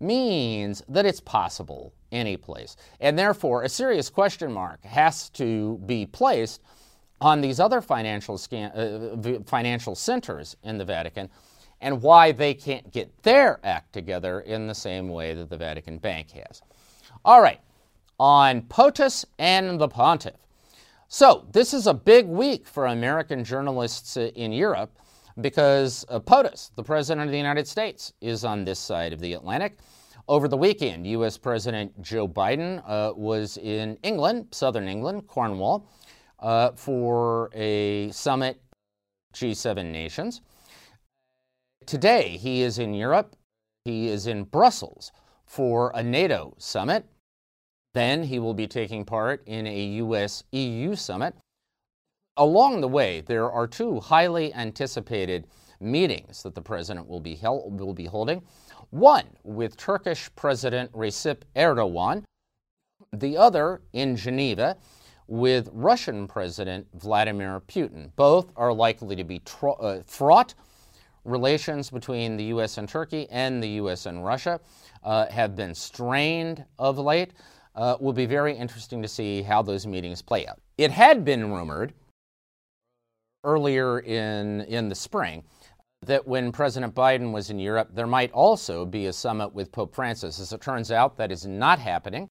means 0.00 0.82
that 0.88 1.06
it's 1.06 1.20
possible 1.20 1.92
any 2.12 2.36
place. 2.36 2.76
And 3.00 3.18
therefore, 3.18 3.62
a 3.62 3.68
serious 3.68 4.10
question 4.10 4.52
mark 4.52 4.84
has 4.84 5.28
to 5.30 5.78
be 5.86 6.06
placed 6.06 6.62
on 7.20 7.40
these 7.40 7.58
other 7.58 7.80
financial, 7.80 8.38
scan, 8.38 8.70
uh, 8.70 9.40
financial 9.46 9.94
centers 9.94 10.56
in 10.62 10.78
the 10.78 10.84
Vatican 10.84 11.28
and 11.80 12.02
why 12.02 12.32
they 12.32 12.54
can't 12.54 12.92
get 12.92 13.22
their 13.22 13.60
act 13.62 13.92
together 13.92 14.40
in 14.40 14.66
the 14.66 14.74
same 14.74 15.08
way 15.08 15.34
that 15.34 15.48
the 15.48 15.56
Vatican 15.56 15.98
Bank 15.98 16.30
has. 16.32 16.62
All 17.24 17.40
right, 17.40 17.60
on 18.18 18.62
POTUS 18.62 19.24
and 19.38 19.80
the 19.80 19.88
Pontiff. 19.88 20.34
So, 21.08 21.46
this 21.52 21.72
is 21.72 21.86
a 21.86 21.94
big 21.94 22.26
week 22.26 22.66
for 22.66 22.86
American 22.86 23.42
journalists 23.44 24.16
in 24.16 24.52
Europe 24.52 24.98
because 25.40 26.04
uh, 26.08 26.18
POTUS, 26.20 26.72
the 26.74 26.82
President 26.82 27.26
of 27.26 27.30
the 27.30 27.36
United 27.36 27.66
States, 27.66 28.12
is 28.20 28.44
on 28.44 28.64
this 28.64 28.78
side 28.78 29.12
of 29.12 29.20
the 29.20 29.34
Atlantic. 29.34 29.78
Over 30.26 30.48
the 30.48 30.56
weekend, 30.56 31.06
U.S. 31.06 31.38
President 31.38 32.02
Joe 32.02 32.28
Biden 32.28 32.82
uh, 32.86 33.12
was 33.16 33.56
in 33.56 33.96
England, 34.02 34.48
southern 34.50 34.88
England, 34.88 35.26
Cornwall, 35.26 35.88
uh, 36.40 36.72
for 36.72 37.50
a 37.54 38.10
summit, 38.10 38.60
G7 39.34 39.86
nations. 39.90 40.42
Today, 41.86 42.36
he 42.36 42.62
is 42.62 42.78
in 42.78 42.92
Europe. 42.92 43.36
He 43.84 44.08
is 44.08 44.26
in 44.26 44.44
Brussels 44.44 45.12
for 45.46 45.92
a 45.94 46.02
NATO 46.02 46.54
summit. 46.58 47.06
Then 47.94 48.22
he 48.22 48.38
will 48.38 48.54
be 48.54 48.66
taking 48.66 49.04
part 49.04 49.42
in 49.46 49.66
a 49.66 49.84
U.S. 49.84 50.44
EU 50.52 50.94
summit. 50.94 51.34
Along 52.38 52.80
the 52.80 52.88
way, 52.88 53.20
there 53.20 53.50
are 53.50 53.66
two 53.66 53.98
highly 53.98 54.54
anticipated 54.54 55.48
meetings 55.80 56.44
that 56.44 56.54
the 56.54 56.62
president 56.62 57.08
will 57.08 57.18
be, 57.18 57.34
held, 57.34 57.80
will 57.80 57.92
be 57.92 58.04
holding 58.04 58.42
one 58.90 59.26
with 59.42 59.76
Turkish 59.76 60.30
President 60.36 60.90
Recep 60.92 61.42
Erdogan, 61.56 62.22
the 63.12 63.36
other 63.36 63.82
in 63.92 64.14
Geneva 64.14 64.76
with 65.26 65.68
Russian 65.72 66.28
President 66.28 66.86
Vladimir 66.94 67.60
Putin. 67.66 68.12
Both 68.14 68.52
are 68.56 68.72
likely 68.72 69.16
to 69.16 69.24
be 69.24 69.40
tro- 69.40 69.74
uh, 69.74 70.02
fraught. 70.06 70.54
Relations 71.24 71.90
between 71.90 72.36
the 72.36 72.44
U.S. 72.44 72.78
and 72.78 72.88
Turkey 72.88 73.26
and 73.30 73.60
the 73.60 73.68
U.S. 73.70 74.06
and 74.06 74.24
Russia 74.24 74.60
uh, 75.02 75.26
have 75.26 75.56
been 75.56 75.74
strained 75.74 76.64
of 76.78 76.98
late. 76.98 77.32
Uh, 77.74 77.96
will 78.00 78.12
be 78.12 78.26
very 78.26 78.56
interesting 78.56 79.02
to 79.02 79.08
see 79.08 79.42
how 79.42 79.60
those 79.60 79.88
meetings 79.88 80.22
play 80.22 80.46
out. 80.46 80.60
It 80.78 80.92
had 80.92 81.24
been 81.24 81.52
rumored 81.52 81.92
earlier 83.44 84.00
in, 84.00 84.62
in 84.62 84.88
the 84.88 84.94
spring 84.94 85.44
that 86.02 86.26
when 86.26 86.52
President 86.52 86.94
Biden 86.94 87.32
was 87.32 87.50
in 87.50 87.58
Europe, 87.58 87.90
there 87.92 88.06
might 88.06 88.30
also 88.32 88.86
be 88.86 89.06
a 89.06 89.12
summit 89.12 89.52
with 89.52 89.72
Pope 89.72 89.94
Francis. 89.94 90.38
As 90.38 90.52
it 90.52 90.60
turns 90.60 90.92
out, 90.92 91.16
that 91.16 91.32
is 91.32 91.46
not 91.46 91.78
happening. 91.78 92.28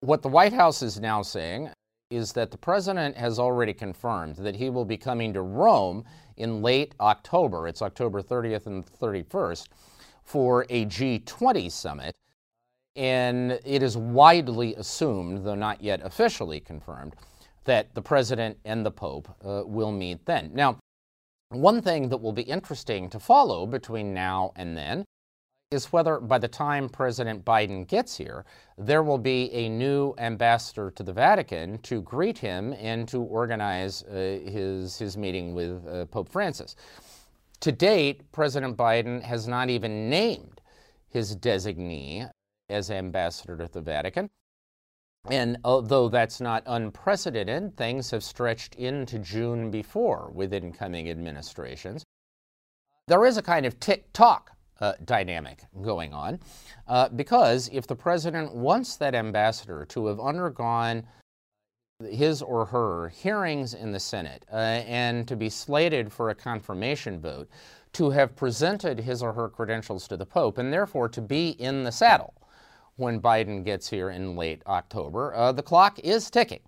What 0.00 0.22
the 0.22 0.28
White 0.28 0.52
House 0.52 0.82
is 0.82 1.00
now 1.00 1.22
saying 1.22 1.70
is 2.10 2.32
that 2.32 2.50
the 2.50 2.58
president 2.58 3.16
has 3.16 3.38
already 3.38 3.72
confirmed 3.72 4.36
that 4.36 4.56
he 4.56 4.70
will 4.70 4.84
be 4.84 4.96
coming 4.96 5.32
to 5.32 5.42
Rome 5.42 6.04
in 6.36 6.62
late 6.62 6.94
October. 7.00 7.68
It's 7.68 7.82
October 7.82 8.22
30th 8.22 8.66
and 8.66 8.84
31st 8.86 9.68
for 10.22 10.66
a 10.70 10.86
G20 10.86 11.70
summit. 11.70 12.14
And 12.96 13.58
it 13.64 13.82
is 13.82 13.96
widely 13.96 14.74
assumed, 14.76 15.44
though 15.44 15.56
not 15.56 15.82
yet 15.82 16.00
officially 16.04 16.60
confirmed, 16.60 17.16
that 17.64 17.94
the 17.94 18.02
president 18.02 18.58
and 18.64 18.84
the 18.84 18.90
Pope 18.90 19.28
uh, 19.44 19.62
will 19.64 19.92
meet 19.92 20.24
then. 20.26 20.50
Now, 20.54 20.78
one 21.50 21.82
thing 21.82 22.08
that 22.08 22.18
will 22.18 22.32
be 22.32 22.42
interesting 22.42 23.08
to 23.10 23.20
follow 23.20 23.66
between 23.66 24.12
now 24.12 24.52
and 24.56 24.76
then 24.76 25.04
is 25.70 25.92
whether 25.92 26.20
by 26.20 26.38
the 26.38 26.48
time 26.48 26.88
President 26.88 27.44
Biden 27.44 27.86
gets 27.86 28.16
here, 28.16 28.44
there 28.78 29.02
will 29.02 29.18
be 29.18 29.50
a 29.52 29.68
new 29.68 30.14
ambassador 30.18 30.90
to 30.92 31.02
the 31.02 31.12
Vatican 31.12 31.78
to 31.78 32.00
greet 32.02 32.38
him 32.38 32.74
and 32.74 33.08
to 33.08 33.22
organize 33.22 34.02
uh, 34.04 34.40
his, 34.46 34.98
his 34.98 35.16
meeting 35.16 35.54
with 35.54 35.86
uh, 35.86 36.06
Pope 36.06 36.28
Francis. 36.28 36.76
To 37.60 37.72
date, 37.72 38.30
President 38.32 38.76
Biden 38.76 39.22
has 39.22 39.48
not 39.48 39.70
even 39.70 40.08
named 40.08 40.60
his 41.08 41.36
designee 41.36 42.28
as 42.68 42.90
ambassador 42.90 43.56
to 43.56 43.68
the 43.68 43.80
Vatican. 43.80 44.30
And 45.30 45.56
although 45.64 46.08
that's 46.08 46.40
not 46.40 46.62
unprecedented, 46.66 47.76
things 47.76 48.10
have 48.10 48.22
stretched 48.22 48.74
into 48.74 49.18
June 49.18 49.70
before 49.70 50.30
with 50.34 50.52
incoming 50.52 51.08
administrations. 51.08 52.04
There 53.06 53.24
is 53.24 53.36
a 53.36 53.42
kind 53.42 53.64
of 53.64 53.80
tick 53.80 54.12
tock 54.12 54.50
uh, 54.80 54.94
dynamic 55.04 55.62
going 55.82 56.12
on 56.12 56.40
uh, 56.88 57.08
because 57.08 57.70
if 57.72 57.86
the 57.86 57.96
president 57.96 58.54
wants 58.54 58.96
that 58.96 59.14
ambassador 59.14 59.84
to 59.86 60.06
have 60.06 60.20
undergone 60.20 61.04
his 62.10 62.42
or 62.42 62.66
her 62.66 63.08
hearings 63.08 63.72
in 63.72 63.92
the 63.92 64.00
Senate 64.00 64.44
uh, 64.52 64.56
and 64.56 65.28
to 65.28 65.36
be 65.36 65.48
slated 65.48 66.12
for 66.12 66.30
a 66.30 66.34
confirmation 66.34 67.20
vote, 67.20 67.48
to 67.92 68.10
have 68.10 68.34
presented 68.34 68.98
his 68.98 69.22
or 69.22 69.32
her 69.32 69.48
credentials 69.48 70.08
to 70.08 70.16
the 70.16 70.26
Pope, 70.26 70.58
and 70.58 70.72
therefore 70.72 71.08
to 71.08 71.20
be 71.20 71.50
in 71.50 71.84
the 71.84 71.92
saddle 71.92 72.34
when 72.96 73.20
Biden 73.20 73.64
gets 73.64 73.88
here 73.88 74.10
in 74.10 74.36
late 74.36 74.62
October. 74.66 75.34
Uh, 75.34 75.52
the 75.52 75.62
clock 75.62 75.98
is 76.00 76.30
ticking. 76.30 76.60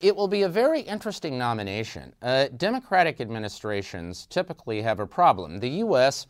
It 0.00 0.14
will 0.14 0.28
be 0.28 0.42
a 0.42 0.48
very 0.48 0.80
interesting 0.80 1.38
nomination. 1.38 2.14
Uh, 2.20 2.48
Democratic 2.56 3.20
administrations 3.20 4.26
typically 4.26 4.82
have 4.82 5.00
a 5.00 5.06
problem. 5.06 5.58
The 5.58 5.70
U.S. 5.70 6.26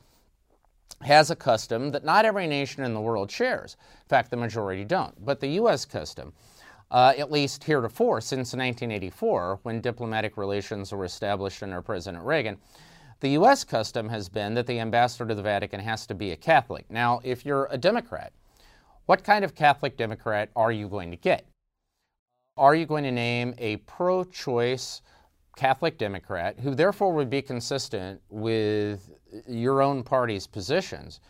has 1.03 1.31
a 1.31 1.37
custom 1.37 1.91
that 1.91 2.05
not 2.05 2.25
every 2.25 2.47
nation 2.47 2.85
in 2.85 2.95
the 2.95 3.01
world 3.01 3.31
shares. 3.31 3.77
In 4.05 4.09
fact, 4.09 4.31
the 4.31 4.37
majority 4.37 4.85
don't. 4.85 5.25
But 5.25 5.41
the 5.41 5.49
U.S. 5.49 5.85
custom, 5.85 6.33
uh, 6.93 7.15
at 7.19 7.33
least 7.33 7.65
heretofore 7.65 8.21
since 8.21 8.53
1984, 8.55 9.61
when 9.65 9.81
diplomatic 9.81 10.37
relations 10.37 10.93
were 10.93 11.05
established 11.05 11.63
under 11.63 11.83
President 11.83 12.25
Reagan, 12.25 12.59
the 13.19 13.31
U.S. 13.31 13.65
custom 13.65 14.09
has 14.11 14.29
been 14.29 14.55
that 14.55 14.69
the 14.69 14.79
ambassador 14.79 15.27
to 15.27 15.35
the 15.35 15.43
Vatican 15.43 15.81
has 15.81 16.07
to 16.07 16.15
be 16.15 16.31
a 16.31 16.37
Catholic. 16.37 16.89
Now, 16.89 17.21
if 17.25 17.45
you're 17.45 17.67
a 17.73 17.79
Democrat, 17.79 18.33
what 19.07 19.25
kind 19.25 19.45
of 19.45 19.55
Catholic 19.55 19.97
Democrat 19.97 20.51
are 20.55 20.73
you 20.73 20.89
going 20.89 21.11
to 21.11 21.17
get? 21.17 21.47
Are 22.57 22.75
you 22.75 22.87
going 22.87 23.05
to 23.05 23.13
name 23.13 23.55
a 23.59 23.77
pro 23.79 24.25
choice 24.25 25.03
Catholic 25.57 25.97
Democrat 25.97 26.61
who 26.61 26.75
therefore 26.75 27.13
would 27.15 27.31
be 27.31 27.41
consistent 27.41 28.21
with 28.29 29.11
your 29.49 29.81
own 29.81 30.03
party's 30.03 30.47
positions, 30.47 31.21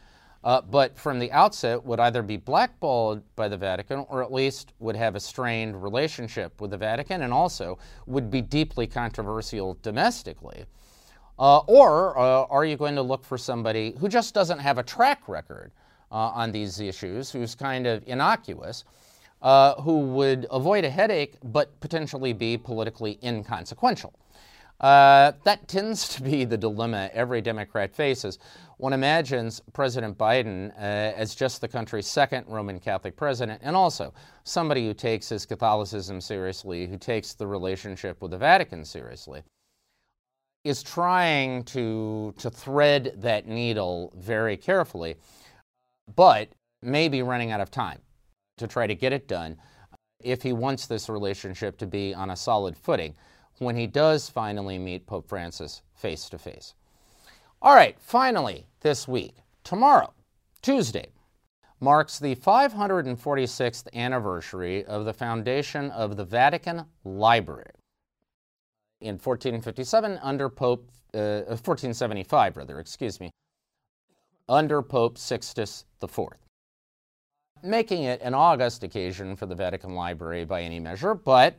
uh, 0.45 0.61
but 0.61 0.99
from 0.99 1.19
the 1.19 1.31
outset 1.33 1.85
would 1.85 2.01
either 2.01 2.23
be 2.23 2.37
blackballed 2.37 3.23
by 3.37 3.49
the 3.49 3.57
Vatican 3.57 4.05
or 4.09 4.23
at 4.23 4.33
least 4.33 4.73
would 4.79 4.97
have 4.97 5.15
a 5.15 5.21
strained 5.21 5.83
relationship 5.83 6.61
with 6.61 6.71
the 6.71 6.77
Vatican 6.77 7.23
and 7.23 7.33
also 7.33 7.79
would 8.07 8.31
be 8.31 8.41
deeply 8.41 8.87
controversial 8.87 9.79
domestically? 9.83 10.65
Uh, 11.39 11.59
or 11.67 12.19
uh, 12.19 12.45
are 12.45 12.65
you 12.65 12.77
going 12.77 12.95
to 12.95 13.03
look 13.03 13.25
for 13.25 13.37
somebody 13.37 13.95
who 13.99 14.09
just 14.09 14.35
doesn't 14.35 14.59
have 14.59 14.79
a 14.79 14.83
track 14.83 15.29
record? 15.29 15.71
Uh, 16.11 16.15
on 16.15 16.53
these 16.53 16.81
issues, 16.81 17.31
who's 17.31 17.55
kind 17.55 17.87
of 17.87 18.03
innocuous, 18.07 18.85
uh, 19.43 19.75
who 19.83 20.01
would 20.01 20.47
avoid 20.51 20.85
a 20.85 20.91
headache 20.91 21.37
but 21.45 21.79
potentially 21.81 22.33
be 22.33 22.57
politically 22.57 23.19
inconsequential. 23.23 24.13
Uh, 24.81 25.33
that 25.45 25.67
tends 25.69 26.09
to 26.15 26.23
be 26.23 26.45
the 26.45 26.57
dilemma 26.57 27.11
every 27.15 27.41
Democrat 27.41 27.95
faces. 27.95 28.39
One 28.77 28.93
imagines 28.93 29.63
President 29.73 30.19
Biden 30.19 30.71
uh, 30.77 30.81
as 31.17 31.35
just 31.35 31.63
the 31.63 31.69
country's 31.69 32.07
second 32.07 32.45
Roman 32.47 32.79
Catholic 32.79 33.17
president, 33.17 33.63
and 33.65 33.75
also 33.75 34.13
somebody 34.45 34.87
who 34.87 34.93
takes 34.93 35.31
his 35.31 35.47
Catholicism 35.47 36.21
seriously, 36.21 36.87
who 36.87 36.99
takes 36.99 37.33
the 37.33 37.47
relationship 37.47 38.21
with 38.21 38.33
the 38.33 38.39
Vatican 38.39 38.85
seriously, 38.85 39.43
is 40.63 40.83
trying 40.83 41.63
to, 41.65 42.35
to 42.39 42.51
thread 42.51 43.15
that 43.17 43.47
needle 43.47 44.13
very 44.17 44.59
carefully 44.59 45.17
but 46.15 46.49
may 46.83 47.09
be 47.09 47.23
running 47.23 47.51
out 47.51 47.61
of 47.61 47.71
time 47.71 48.01
to 48.59 48.67
try 48.67 48.87
to 48.87 48.95
get 48.95 49.13
it 49.13 49.29
done 49.29 49.57
if 50.23 50.43
he 50.43 50.53
wants 50.53 50.87
this 50.87 51.09
relationship 51.09 51.77
to 51.79 51.87
be 51.87 52.15
on 52.15 52.31
a 52.31 52.37
solid 52.37 52.77
footing 52.77 53.15
when 53.59 53.77
he 53.77 53.87
does 53.87 54.29
finally 54.29 54.79
meet 54.79 55.07
Pope 55.07 55.29
Francis 55.29 55.83
face 55.95 56.29
to 56.29 56.39
face. 56.39 56.75
All 57.63 57.75
right, 57.75 57.97
finally, 57.99 58.67
this 58.81 59.09
week, 59.09 59.37
tomorrow, 59.65 60.13
Tuesday, 60.63 61.07
marks 61.81 62.19
the 62.19 62.35
546th 62.35 63.87
anniversary 63.95 64.85
of 64.85 65.05
the 65.05 65.13
foundation 65.13 65.91
of 65.91 66.17
the 66.17 66.25
Vatican 66.25 66.85
Library. 67.05 67.71
In 69.01 69.15
1457, 69.15 70.19
under 70.23 70.49
Pope, 70.49 70.91
uh, 71.15 71.45
1475, 71.47 72.57
rather, 72.57 72.81
excuse 72.81 73.21
me, 73.21 73.31
under 74.49 74.83
Pope 74.83 75.19
Sixtus 75.19 75.85
IV, 76.03 76.29
making 77.63 78.05
it 78.05 78.21
an 78.23 78.35
august 78.35 78.83
occasion 78.85 79.37
for 79.37 79.47
the 79.47 79.55
Vatican 79.55 79.95
Library 79.95 80.45
by 80.45 80.63
any 80.63 80.81
measure, 80.81 81.15
but 81.15 81.59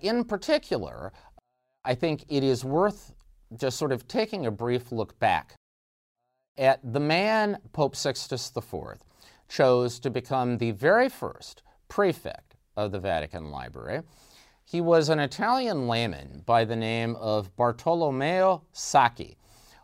in 0.00 0.24
particular, 0.24 1.12
I 1.84 1.94
think 1.94 2.24
it 2.28 2.44
is 2.44 2.64
worth 2.64 3.14
just 3.56 3.78
sort 3.78 3.92
of 3.92 4.06
taking 4.08 4.46
a 4.46 4.50
brief 4.50 4.92
look 4.92 5.18
back 5.18 5.54
at 6.56 6.80
the 6.92 7.00
man 7.00 7.58
Pope 7.72 7.96
Sixtus 7.96 8.52
IV 8.56 8.98
chose 9.48 9.98
to 10.00 10.10
become 10.10 10.58
the 10.58 10.70
very 10.70 11.08
first 11.08 11.62
prefect 11.88 12.56
of 12.76 12.92
the 12.92 12.98
Vatican 12.98 13.50
Library. 13.50 14.02
He 14.64 14.80
was 14.80 15.08
an 15.08 15.18
Italian 15.18 15.88
layman 15.88 16.42
by 16.46 16.64
the 16.64 16.76
name 16.76 17.16
of 17.16 17.54
Bartolomeo 17.56 18.62
Sacchi, 18.72 19.36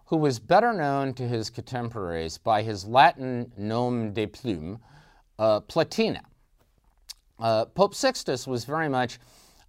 who 0.09 0.17
was 0.17 0.39
better 0.39 0.73
known 0.73 1.13
to 1.15 1.29
his 1.29 1.51
contemporaries 1.51 2.39
by 2.39 2.63
his 2.63 2.85
Latin 2.87 3.53
nom 3.57 4.13
de 4.13 4.27
plume, 4.27 4.81
uh, 5.39 5.61
Platina. 5.61 6.23
Uh, 7.39 7.67
pope 7.67 7.95
Sixtus 7.95 8.47
was 8.47 8.65
very 8.65 8.89
much 8.89 9.19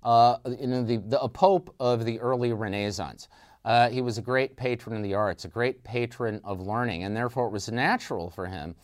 uh, 0.04 0.38
you 0.60 0.68
know, 0.68 0.82
the, 0.82 0.98
the, 0.98 1.22
a 1.22 1.28
pope 1.28 1.74
of 1.80 2.06
the 2.06 2.20
early 2.20 2.54
Renaissance. 2.54 3.28
Uh, 3.66 3.90
he 3.90 4.02
was 4.02 4.18
a 4.18 4.22
great 4.22 4.56
patron 4.56 4.96
of 4.96 5.04
the 5.04 5.14
arts, 5.14 5.44
a 5.44 5.50
great 5.50 5.84
patron 5.84 6.40
of 6.44 6.62
learning, 6.62 7.04
and 7.04 7.16
therefore 7.16 7.48
it 7.48 7.52
was 7.52 7.70
natural 7.70 8.30
for 8.30 8.48
him 8.48 8.76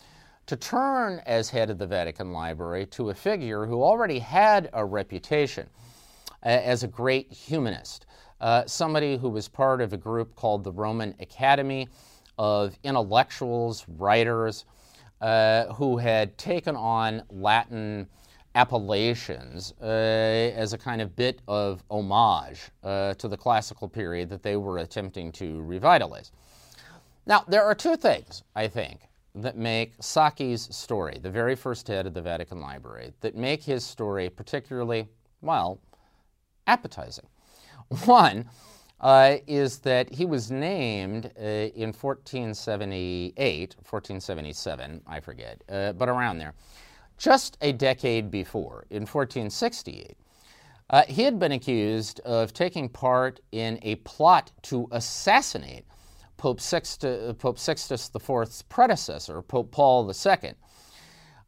to 0.47 0.55
turn 0.57 1.21
as 1.25 1.49
head 1.49 1.69
of 1.69 1.77
the 1.77 1.87
Vatican 1.87 2.31
Library 2.31 2.85
to 2.85 3.09
a 3.09 3.13
figure 3.13 3.65
who 3.65 3.81
already 3.81 4.19
had 4.19 4.69
a 4.73 4.85
reputation 4.85 5.67
as 6.43 6.83
a 6.83 6.87
great 6.87 7.31
humanist, 7.31 8.05
uh, 8.41 8.65
somebody 8.65 9.17
who 9.17 9.30
was 9.30 9.48
part 9.48 9.82
of 9.82 9.93
a 9.93 9.98
group 9.98 10.36
called 10.36 10.63
the 10.63 10.71
Roman 10.71 11.15
Academy 11.19 11.88
of 12.38 12.78
intellectuals, 12.84 13.86
writers, 13.98 14.65
uh, 15.21 15.74
who 15.74 15.98
had 15.98 16.38
taken 16.38 16.76
on 16.76 17.24
Latin 17.30 18.08
appellations 18.56 19.74
uh, 19.82 19.86
as 19.86 20.74
a 20.74 20.78
kind 20.78 21.02
of 21.02 21.15
bit 21.15 21.41
of 21.48 21.84
homage 21.89 22.62
uh, 22.84 23.13
to 23.15 23.28
the 23.28 23.38
classical 23.38 23.88
period 23.88 24.30
that 24.30 24.43
they 24.43 24.56
were 24.56 24.80
attempting 24.80 25.32
to 25.32 25.62
revitalize. 25.62 26.32
Now, 27.26 27.43
there 27.48 27.63
are 27.63 27.76
two 27.76 27.98
things, 27.98 28.43
I 28.56 28.67
think, 28.67 29.02
that 29.36 29.58
make 29.58 29.98
Sacchi's 29.98 30.74
story, 30.74 31.19
the 31.21 31.30
very 31.30 31.56
first 31.56 31.88
head 31.88 32.08
of 32.08 32.13
the 32.13 32.21
Vatican 32.21 32.62
Library, 32.62 33.13
that 33.21 33.36
make 33.36 33.63
his 33.63 33.84
story 33.84 34.30
particularly, 34.30 35.08
well, 35.41 35.80
appetizing. 36.67 37.26
One 38.06 38.50
uh, 39.00 39.38
is 39.48 39.80
that 39.80 40.13
he 40.13 40.26
was 40.26 40.50
named 40.50 41.32
uh, 41.38 41.41
in 41.41 41.93
1478, 41.93 43.76
1477, 43.78 45.02
I 45.06 45.19
forget, 45.19 45.63
uh, 45.69 45.93
but 45.93 46.10
around 46.10 46.39
there, 46.39 46.54
just 47.17 47.58
a 47.62 47.71
decade 47.71 48.32
before, 48.32 48.86
in 48.89 49.02
1468. 49.02 50.17
Uh, 50.89 51.04
he 51.08 51.24
had 51.24 51.39
been 51.39 51.52
accused 51.52 52.19
of 52.21 52.54
taking 52.54 52.88
part 52.88 53.39
in 53.52 53.80
a 53.82 53.95
plot 53.95 54.52
to 54.63 54.88
assassinate 54.91 55.86
Pope 56.38 56.60
Sixtus, 56.60 57.34
Pope 57.39 57.58
Sixtus 57.58 58.12
IV's 58.13 58.62
predecessor, 58.63 59.41
Pope 59.41 59.71
Paul 59.71 60.12
II. 60.12 60.54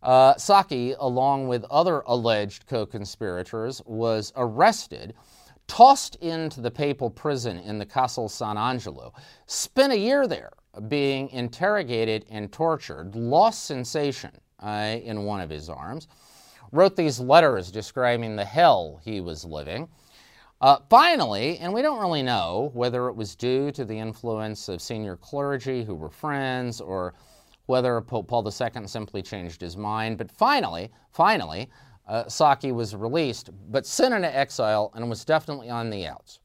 Uh, 0.02 0.36
Sacchi, 0.38 0.93
along 1.00 1.47
with 1.47 1.65
other 1.65 2.02
alleged 2.06 2.67
co 2.67 2.86
conspirators, 2.86 3.82
was 3.86 4.32
arrested, 4.36 5.13
tossed 5.67 6.15
into 6.15 6.62
the 6.62 6.71
papal 6.71 7.10
prison 7.10 7.58
in 7.58 7.77
the 7.77 7.86
Castel 7.86 8.30
Sant'Angelo, 8.30 9.13
spent 9.45 9.93
a 9.93 9.97
year 9.97 10.27
there 10.27 10.51
being 10.88 11.30
interrogated 11.30 12.25
and 12.30 12.51
tortured, 12.51 13.15
lost 13.15 13.65
sensation 13.65 14.32
uh, 14.60 14.97
in 15.03 15.23
one 15.23 15.41
of 15.41 15.49
his 15.49 15.69
arms, 15.69 16.08
wrote 16.71 16.95
these 16.95 17.19
letters 17.19 17.71
describing 17.71 18.36
the 18.36 18.45
hell 18.45 18.99
he 19.03 19.21
was 19.21 19.45
living. 19.45 19.88
Uh, 20.60 20.77
finally, 20.89 21.58
and 21.60 21.71
we 21.71 21.84
don't 21.84 21.99
really 21.99 22.23
know 22.23 22.71
whether 22.73 23.08
it 23.08 23.15
was 23.15 23.36
due 23.36 23.71
to 23.71 23.86
the 23.86 23.97
influence 23.97 24.69
of 24.69 24.82
senior 24.82 25.15
clergy 25.15 25.84
who 25.84 25.93
were 25.93 26.10
friends 26.10 26.82
or 26.82 27.13
whether 27.67 28.01
Pope 28.01 28.27
Paul 28.27 28.43
II 28.45 28.88
simply 28.88 29.21
changed 29.21 29.62
his 29.62 29.77
mind, 29.77 30.17
but 30.17 30.32
finally, 30.32 30.89
finally, 31.12 31.69
uh, 32.07 32.27
Sacchi 32.27 32.71
was 32.71 32.95
released, 32.95 33.49
but 33.69 33.85
sent 33.85 34.13
into 34.13 34.33
exile 34.33 34.91
and 34.95 35.09
was 35.09 35.25
definitely 35.25 35.69
on 35.69 35.89
the 35.89 36.07
outs. 36.07 36.39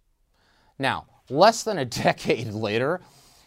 Now, 0.78 1.06
less 1.30 1.62
than 1.62 1.78
a 1.78 1.84
decade 2.04 2.52
later, 2.52 3.00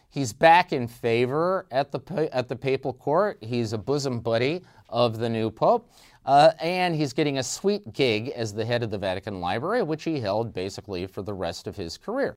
he's 0.10 0.34
back 0.34 0.72
in 0.72 0.88
favor 0.88 1.68
at 1.72 1.92
the, 1.92 2.30
at 2.32 2.48
the 2.48 2.56
papal 2.56 2.94
court. 2.94 3.38
He's 3.42 3.74
a 3.74 3.78
bosom 3.78 4.22
buddy 4.22 4.62
of 4.90 5.20
the 5.20 5.30
new 5.30 5.52
pope. 5.52 5.90
Uh, 6.26 6.52
and 6.60 6.96
he's 6.96 7.14
getting 7.14 7.38
a 7.38 7.44
sweet 7.44 7.94
gig 7.94 8.30
as 8.30 8.52
the 8.52 8.66
head 8.66 8.82
of 8.82 8.90
the 8.90 8.98
Vatican 8.98 9.40
Library, 9.40 9.84
which 9.84 10.04
he 10.04 10.20
held 10.20 10.54
basically 10.54 11.06
for 11.06 11.22
the 11.22 11.34
rest 11.34 11.68
of 11.68 11.76
his 11.76 11.98
career. 11.98 12.34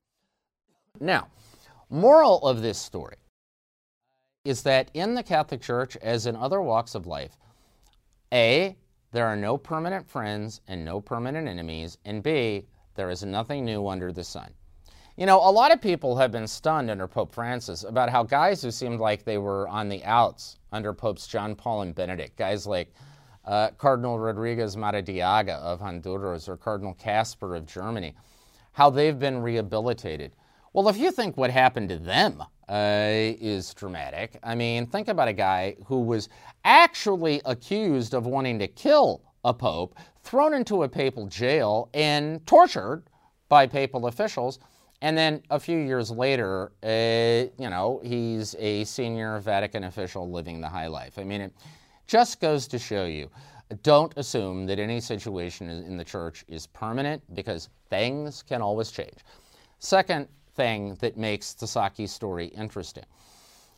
Now, 0.99 1.29
moral 1.89 2.39
of 2.45 2.61
this 2.61 2.77
story 2.77 3.15
is 4.45 4.61
that 4.63 4.91
in 4.93 5.15
the 5.15 5.23
Catholic 5.23 5.61
Church, 5.61 5.97
as 5.97 6.27
in 6.27 6.35
other 6.35 6.61
walks 6.61 6.93
of 6.93 7.07
life, 7.07 7.37
A, 8.31 8.75
there 9.11 9.25
are 9.25 9.35
no 9.35 9.57
permanent 9.57 10.07
friends 10.07 10.61
and 10.67 10.85
no 10.85 11.01
permanent 11.01 11.47
enemies, 11.47 11.97
and 12.05 12.21
B, 12.21 12.67
there 12.95 13.09
is 13.09 13.23
nothing 13.23 13.65
new 13.65 13.87
under 13.87 14.11
the 14.11 14.23
sun. 14.23 14.51
You 15.17 15.25
know, 15.25 15.37
a 15.37 15.51
lot 15.51 15.73
of 15.73 15.81
people 15.81 16.15
have 16.15 16.31
been 16.31 16.47
stunned 16.47 16.89
under 16.89 17.07
Pope 17.07 17.33
Francis 17.33 17.83
about 17.83 18.09
how 18.09 18.23
guys 18.23 18.61
who 18.61 18.71
seemed 18.71 18.99
like 18.99 19.23
they 19.23 19.37
were 19.37 19.67
on 19.67 19.89
the 19.89 20.03
outs 20.05 20.57
under 20.71 20.93
Popes 20.93 21.27
John 21.27 21.55
Paul 21.55 21.81
and 21.81 21.93
Benedict, 21.93 22.37
guys 22.37 22.65
like 22.65 22.93
uh, 23.45 23.71
Cardinal 23.71 24.19
Rodriguez 24.19 24.75
Maradiaga 24.75 25.57
of 25.59 25.81
Honduras 25.81 26.47
or 26.47 26.55
Cardinal 26.55 26.93
Kasper 26.93 27.55
of 27.55 27.65
Germany, 27.65 28.15
how 28.71 28.89
they've 28.89 29.19
been 29.19 29.41
rehabilitated. 29.41 30.31
Well, 30.71 30.87
if 30.87 30.97
you 30.97 31.11
think 31.11 31.35
what 31.35 31.51
happened 31.51 31.89
to 31.89 31.97
them 31.97 32.43
uh, 32.69 33.33
is 33.41 33.73
dramatic, 33.73 34.39
I 34.43 34.55
mean, 34.55 34.85
think 34.85 35.07
about 35.07 35.27
a 35.27 35.33
guy 35.33 35.75
who 35.85 36.01
was 36.01 36.29
actually 36.63 37.41
accused 37.45 38.13
of 38.13 38.25
wanting 38.25 38.59
to 38.59 38.67
kill 38.67 39.21
a 39.43 39.53
pope, 39.53 39.97
thrown 40.23 40.53
into 40.53 40.83
a 40.83 40.89
papal 40.89 41.25
jail, 41.27 41.89
and 41.93 42.45
tortured 42.45 43.03
by 43.47 43.65
papal 43.65 44.05
officials. 44.07 44.59
And 45.01 45.17
then 45.17 45.41
a 45.49 45.59
few 45.59 45.77
years 45.79 46.11
later, 46.11 46.71
uh, 46.83 47.49
you 47.57 47.69
know, 47.69 48.01
he's 48.03 48.55
a 48.59 48.83
senior 48.83 49.39
Vatican 49.39 49.85
official 49.85 50.29
living 50.29 50.61
the 50.61 50.67
high 50.67 50.87
life. 50.87 51.17
I 51.17 51.23
mean, 51.23 51.41
it, 51.41 51.53
just 52.09 52.41
goes 52.41 52.67
to 52.67 52.79
show 52.79 53.05
you 53.05 53.29
don't 53.83 54.11
assume 54.17 54.65
that 54.65 54.79
any 54.79 54.99
situation 54.99 55.69
in 55.69 55.95
the 55.95 56.03
church 56.03 56.43
is 56.47 56.65
permanent 56.65 57.21
because 57.35 57.69
things 57.91 58.41
can 58.41 58.63
always 58.63 58.89
change. 58.89 59.19
Second 59.77 60.27
thing 60.59 60.97
that 60.99 61.15
makes 61.15 61.55
Sacchi 61.57 62.05
story 62.05 62.47
interesting. 62.47 63.05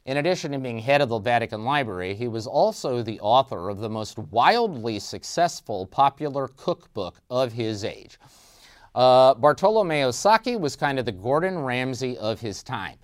In 0.08 0.18
addition 0.18 0.52
to 0.52 0.58
being 0.58 0.80
head 0.80 1.00
of 1.02 1.10
the 1.10 1.20
Vatican 1.20 1.64
Library, 1.64 2.16
he 2.16 2.28
was 2.28 2.48
also 2.48 3.04
the 3.04 3.20
author 3.20 3.70
of 3.70 3.78
the 3.78 3.90
most 3.90 4.18
wildly 4.18 4.98
successful 4.98 5.86
popular 5.86 6.48
cookbook 6.58 7.22
of 7.30 7.54
his 7.54 7.84
age. 7.84 8.18
Uh, 8.96 9.36
Bartolomeo 9.36 10.10
Sacchi 10.10 10.56
was 10.56 10.76
kind 10.76 10.98
of 10.98 11.06
the 11.06 11.12
Gordon 11.12 11.60
Ramsay 11.60 12.18
of 12.18 12.42
his 12.42 12.64
time. 12.64 12.98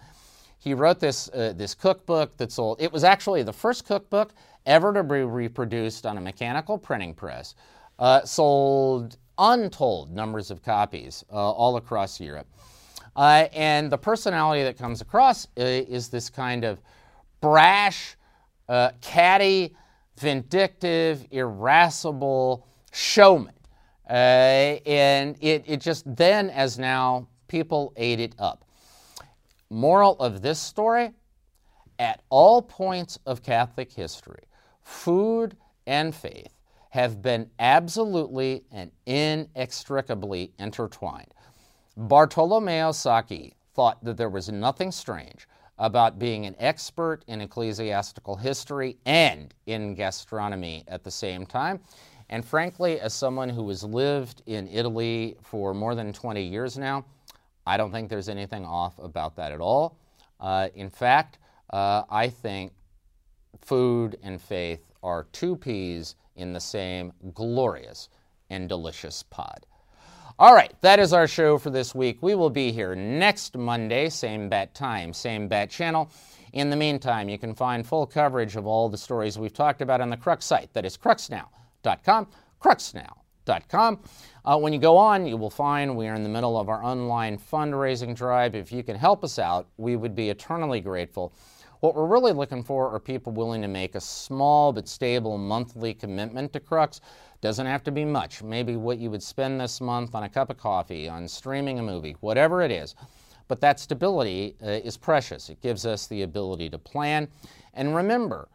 He 0.58 0.74
wrote 0.74 1.00
this, 1.00 1.30
uh, 1.30 1.54
this 1.56 1.76
cookbook 1.76 2.36
that 2.38 2.52
sold, 2.52 2.82
it 2.82 2.92
was 2.92 3.04
actually 3.04 3.44
the 3.44 3.54
first 3.54 3.86
cookbook 3.86 4.34
ever 4.66 4.92
to 4.92 5.04
be 5.04 5.22
reproduced 5.22 6.08
on 6.08 6.18
a 6.18 6.22
mechanical 6.22 6.80
printing 6.80 7.14
press, 7.14 7.54
uh, 8.00 8.26
sold 8.26 9.18
untold 9.38 10.12
numbers 10.12 10.50
of 10.50 10.64
copies 10.64 11.24
uh, 11.32 11.36
all 11.36 11.78
across 11.78 12.20
Europe. 12.20 12.48
Uh, 13.18 13.48
and 13.52 13.92
the 13.92 13.98
personality 13.98 14.64
that 14.64 14.78
comes 14.78 15.02
across 15.02 15.48
uh, 15.58 15.64
is 15.64 16.08
this 16.08 16.30
kind 16.30 16.64
of 16.64 16.80
brash, 17.42 18.16
uh, 18.70 18.92
catty, 19.02 19.76
vindictive, 20.20 21.26
irascible 21.32 22.68
showman. 22.94 23.56
Uh, 24.08 24.14
and 24.86 25.36
it, 25.42 25.64
it 25.66 25.82
just 25.82 26.04
then, 26.16 26.52
as 26.52 26.78
now, 26.78 27.28
people 27.48 27.92
ate 27.98 28.20
it 28.20 28.36
up. 28.38 28.64
Moral 29.70 30.16
of 30.20 30.42
this 30.44 30.60
story 30.60 31.12
at 32.00 32.22
all 32.30 32.62
points 32.62 33.18
of 33.26 33.42
Catholic 33.42 33.92
history, 33.92 34.44
food 34.84 35.58
and 35.88 36.14
faith 36.14 36.54
have 36.92 37.22
been 37.22 37.50
absolutely 37.60 38.64
and 38.72 38.92
inextricably 39.06 40.52
intertwined. 40.60 41.34
Bartolomeo 41.98 42.92
Sacchi 42.92 43.56
thought 43.74 44.04
that 44.04 44.18
there 44.18 44.30
was 44.30 44.50
nothing 44.50 44.92
strange 44.92 45.48
about 45.80 46.20
being 46.20 46.46
an 46.46 46.56
expert 46.60 47.24
in 47.26 47.42
ecclesiastical 47.42 48.36
history 48.36 48.98
and 49.08 49.52
in 49.66 49.96
gastronomy 49.96 50.84
at 50.88 51.04
the 51.04 51.10
same 51.10 51.44
time. 51.44 51.80
And 52.30 52.46
frankly, 52.46 53.00
as 53.00 53.16
someone 53.16 53.50
who 53.50 53.68
has 53.70 53.84
lived 53.84 54.44
in 54.46 54.68
Italy 54.68 55.38
for 55.42 55.74
more 55.74 55.96
than 55.96 56.14
20 56.14 56.44
years 56.44 56.78
now, 56.78 57.04
I 57.66 57.78
don't 57.78 57.92
think 57.92 58.10
there's 58.10 58.30
anything 58.30 58.64
off 58.64 59.00
about 59.00 59.36
that 59.38 59.52
at 59.52 59.60
all. 59.60 59.98
Uh, 60.40 60.70
in 60.76 60.92
fact, 60.92 61.40
uh, 61.72 62.04
I 62.12 62.30
think 62.30 62.74
food 63.60 64.20
and 64.22 64.40
faith 64.40 64.92
are 65.02 65.24
two 65.32 65.56
peas 65.56 66.16
in 66.36 66.54
the 66.54 66.60
same 66.60 67.12
glorious 67.34 68.10
and 68.52 68.70
delicious 68.70 69.24
pod. 69.24 69.66
All 70.40 70.54
right, 70.54 70.72
that 70.82 71.00
is 71.00 71.14
our 71.14 71.28
show 71.28 71.58
for 71.58 71.72
this 71.72 71.96
week. 71.96 72.20
We 72.22 72.36
will 72.36 72.52
be 72.52 72.72
here 72.72 72.94
next 72.94 73.58
Monday, 73.58 74.08
same 74.08 74.50
bat 74.50 74.76
time, 74.76 75.12
same 75.12 75.48
bat 75.48 75.72
channel. 75.72 76.12
In 76.54 76.70
the 76.70 76.76
meantime, 76.76 77.28
you 77.28 77.40
can 77.40 77.56
find 77.56 77.84
full 77.84 78.06
coverage 78.06 78.56
of 78.56 78.68
all 78.68 78.88
the 78.88 79.00
stories 79.00 79.40
we've 79.40 79.52
talked 79.52 79.82
about 79.82 80.00
on 80.00 80.12
the 80.12 80.18
Crux 80.18 80.46
site. 80.46 80.72
That 80.74 80.86
is 80.86 80.96
cruxnow.com, 80.96 82.28
cruxnow.com. 82.62 84.00
Uh, 84.46 84.60
when 84.60 84.74
you 84.74 84.80
go 84.80 84.96
on, 84.96 85.26
you 85.26 85.38
will 85.38 85.50
find 85.50 85.98
we 85.98 86.08
are 86.08 86.14
in 86.14 86.22
the 86.22 86.30
middle 86.30 86.60
of 86.60 86.70
our 86.70 86.84
online 86.84 87.40
fundraising 87.40 88.16
drive. 88.16 88.54
If 88.54 88.72
you 88.72 88.84
can 88.84 88.96
help 88.96 89.24
us 89.24 89.40
out, 89.40 89.66
we 89.78 89.96
would 89.96 90.14
be 90.14 90.30
eternally 90.30 90.82
grateful. 90.82 91.34
What 91.80 91.96
we're 91.96 92.08
really 92.08 92.32
looking 92.32 92.64
for 92.64 92.94
are 92.94 93.00
people 93.00 93.32
willing 93.32 93.62
to 93.62 93.68
make 93.68 93.96
a 93.96 94.02
small 94.02 94.74
but 94.74 94.88
stable 94.88 95.38
monthly 95.38 95.94
commitment 95.94 96.54
to 96.54 96.60
Crux. 96.60 97.02
Doesn't 97.42 97.68
have 97.68 97.84
to 97.84 97.92
be 97.92 98.04
much. 98.04 98.42
Maybe 98.42 98.76
what 98.76 98.98
you 98.98 99.12
would 99.12 99.22
spend 99.22 99.62
this 99.62 99.80
month 99.80 100.16
on 100.16 100.24
a 100.24 100.30
cup 100.30 100.50
of 100.50 100.58
coffee, 100.58 101.08
on 101.08 101.28
streaming 101.28 101.78
a 101.80 101.84
movie, 101.84 102.16
whatever 102.22 102.62
it 102.62 102.72
is. 102.72 102.96
But 103.48 103.62
that 103.62 103.80
stability 103.80 104.56
uh, 104.64 104.70
is 104.70 104.98
precious. 104.98 105.50
It 105.50 105.62
gives 105.62 105.86
us 105.86 106.08
the 106.08 106.24
ability 106.24 106.70
to 106.70 106.78
plan. 106.78 107.28
And 107.74 107.96
remember, 107.96 108.50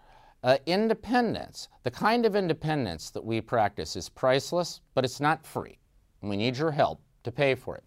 Uh, 0.45 0.59
independence, 0.67 1.69
the 1.85 1.91
kind 1.91 2.27
of 2.27 2.35
independence 2.35 3.13
that 3.13 3.25
we 3.25 3.41
practice, 3.41 3.99
is 3.99 4.09
priceless, 4.09 4.81
but 4.93 5.05
it's 5.05 5.21
not 5.21 5.47
free. 5.47 5.79
We 6.21 6.37
need 6.37 6.59
your 6.59 6.73
help 6.73 6.99
to 7.23 7.31
pay 7.31 7.55
for 7.55 7.77
it. 7.77 7.85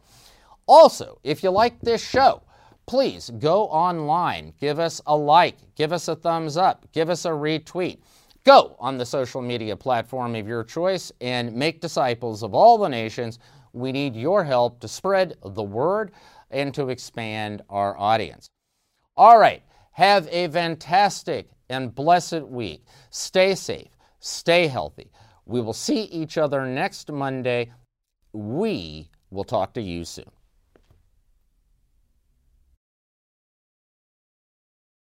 Also, 0.65 1.19
if 1.23 1.43
you 1.43 1.51
like 1.51 1.75
this 1.81 2.01
show, 2.01 2.43
please 2.85 3.31
go 3.39 3.63
online, 3.65 4.53
give 4.59 4.79
us 4.79 5.01
a 5.07 5.15
like, 5.15 5.57
give 5.75 5.91
us 5.91 6.07
a 6.07 6.15
thumbs 6.15 6.57
up, 6.57 6.85
give 6.91 7.09
us 7.09 7.25
a 7.25 7.29
retweet. 7.29 7.99
Go 8.43 8.75
on 8.79 8.97
the 8.97 9.05
social 9.05 9.41
media 9.41 9.75
platform 9.75 10.35
of 10.35 10.47
your 10.47 10.63
choice 10.63 11.11
and 11.19 11.53
make 11.53 11.81
disciples 11.81 12.43
of 12.43 12.53
all 12.53 12.77
the 12.77 12.87
nations. 12.87 13.39
We 13.73 13.91
need 13.91 14.15
your 14.15 14.43
help 14.43 14.79
to 14.81 14.87
spread 14.87 15.35
the 15.43 15.63
word 15.63 16.11
and 16.51 16.73
to 16.75 16.89
expand 16.89 17.63
our 17.69 17.97
audience. 17.97 18.47
All 19.17 19.39
right, 19.39 19.63
have 19.93 20.27
a 20.31 20.47
fantastic 20.49 21.49
and 21.69 21.95
blessed 21.95 22.43
week. 22.43 22.85
Stay 23.09 23.55
safe, 23.55 23.89
stay 24.19 24.67
healthy. 24.67 25.09
We 25.45 25.61
will 25.61 25.73
see 25.73 26.03
each 26.03 26.37
other 26.37 26.65
next 26.65 27.11
Monday. 27.11 27.71
We 28.33 29.09
will 29.31 29.43
talk 29.43 29.73
to 29.73 29.81
you 29.81 30.05
soon. 30.05 30.29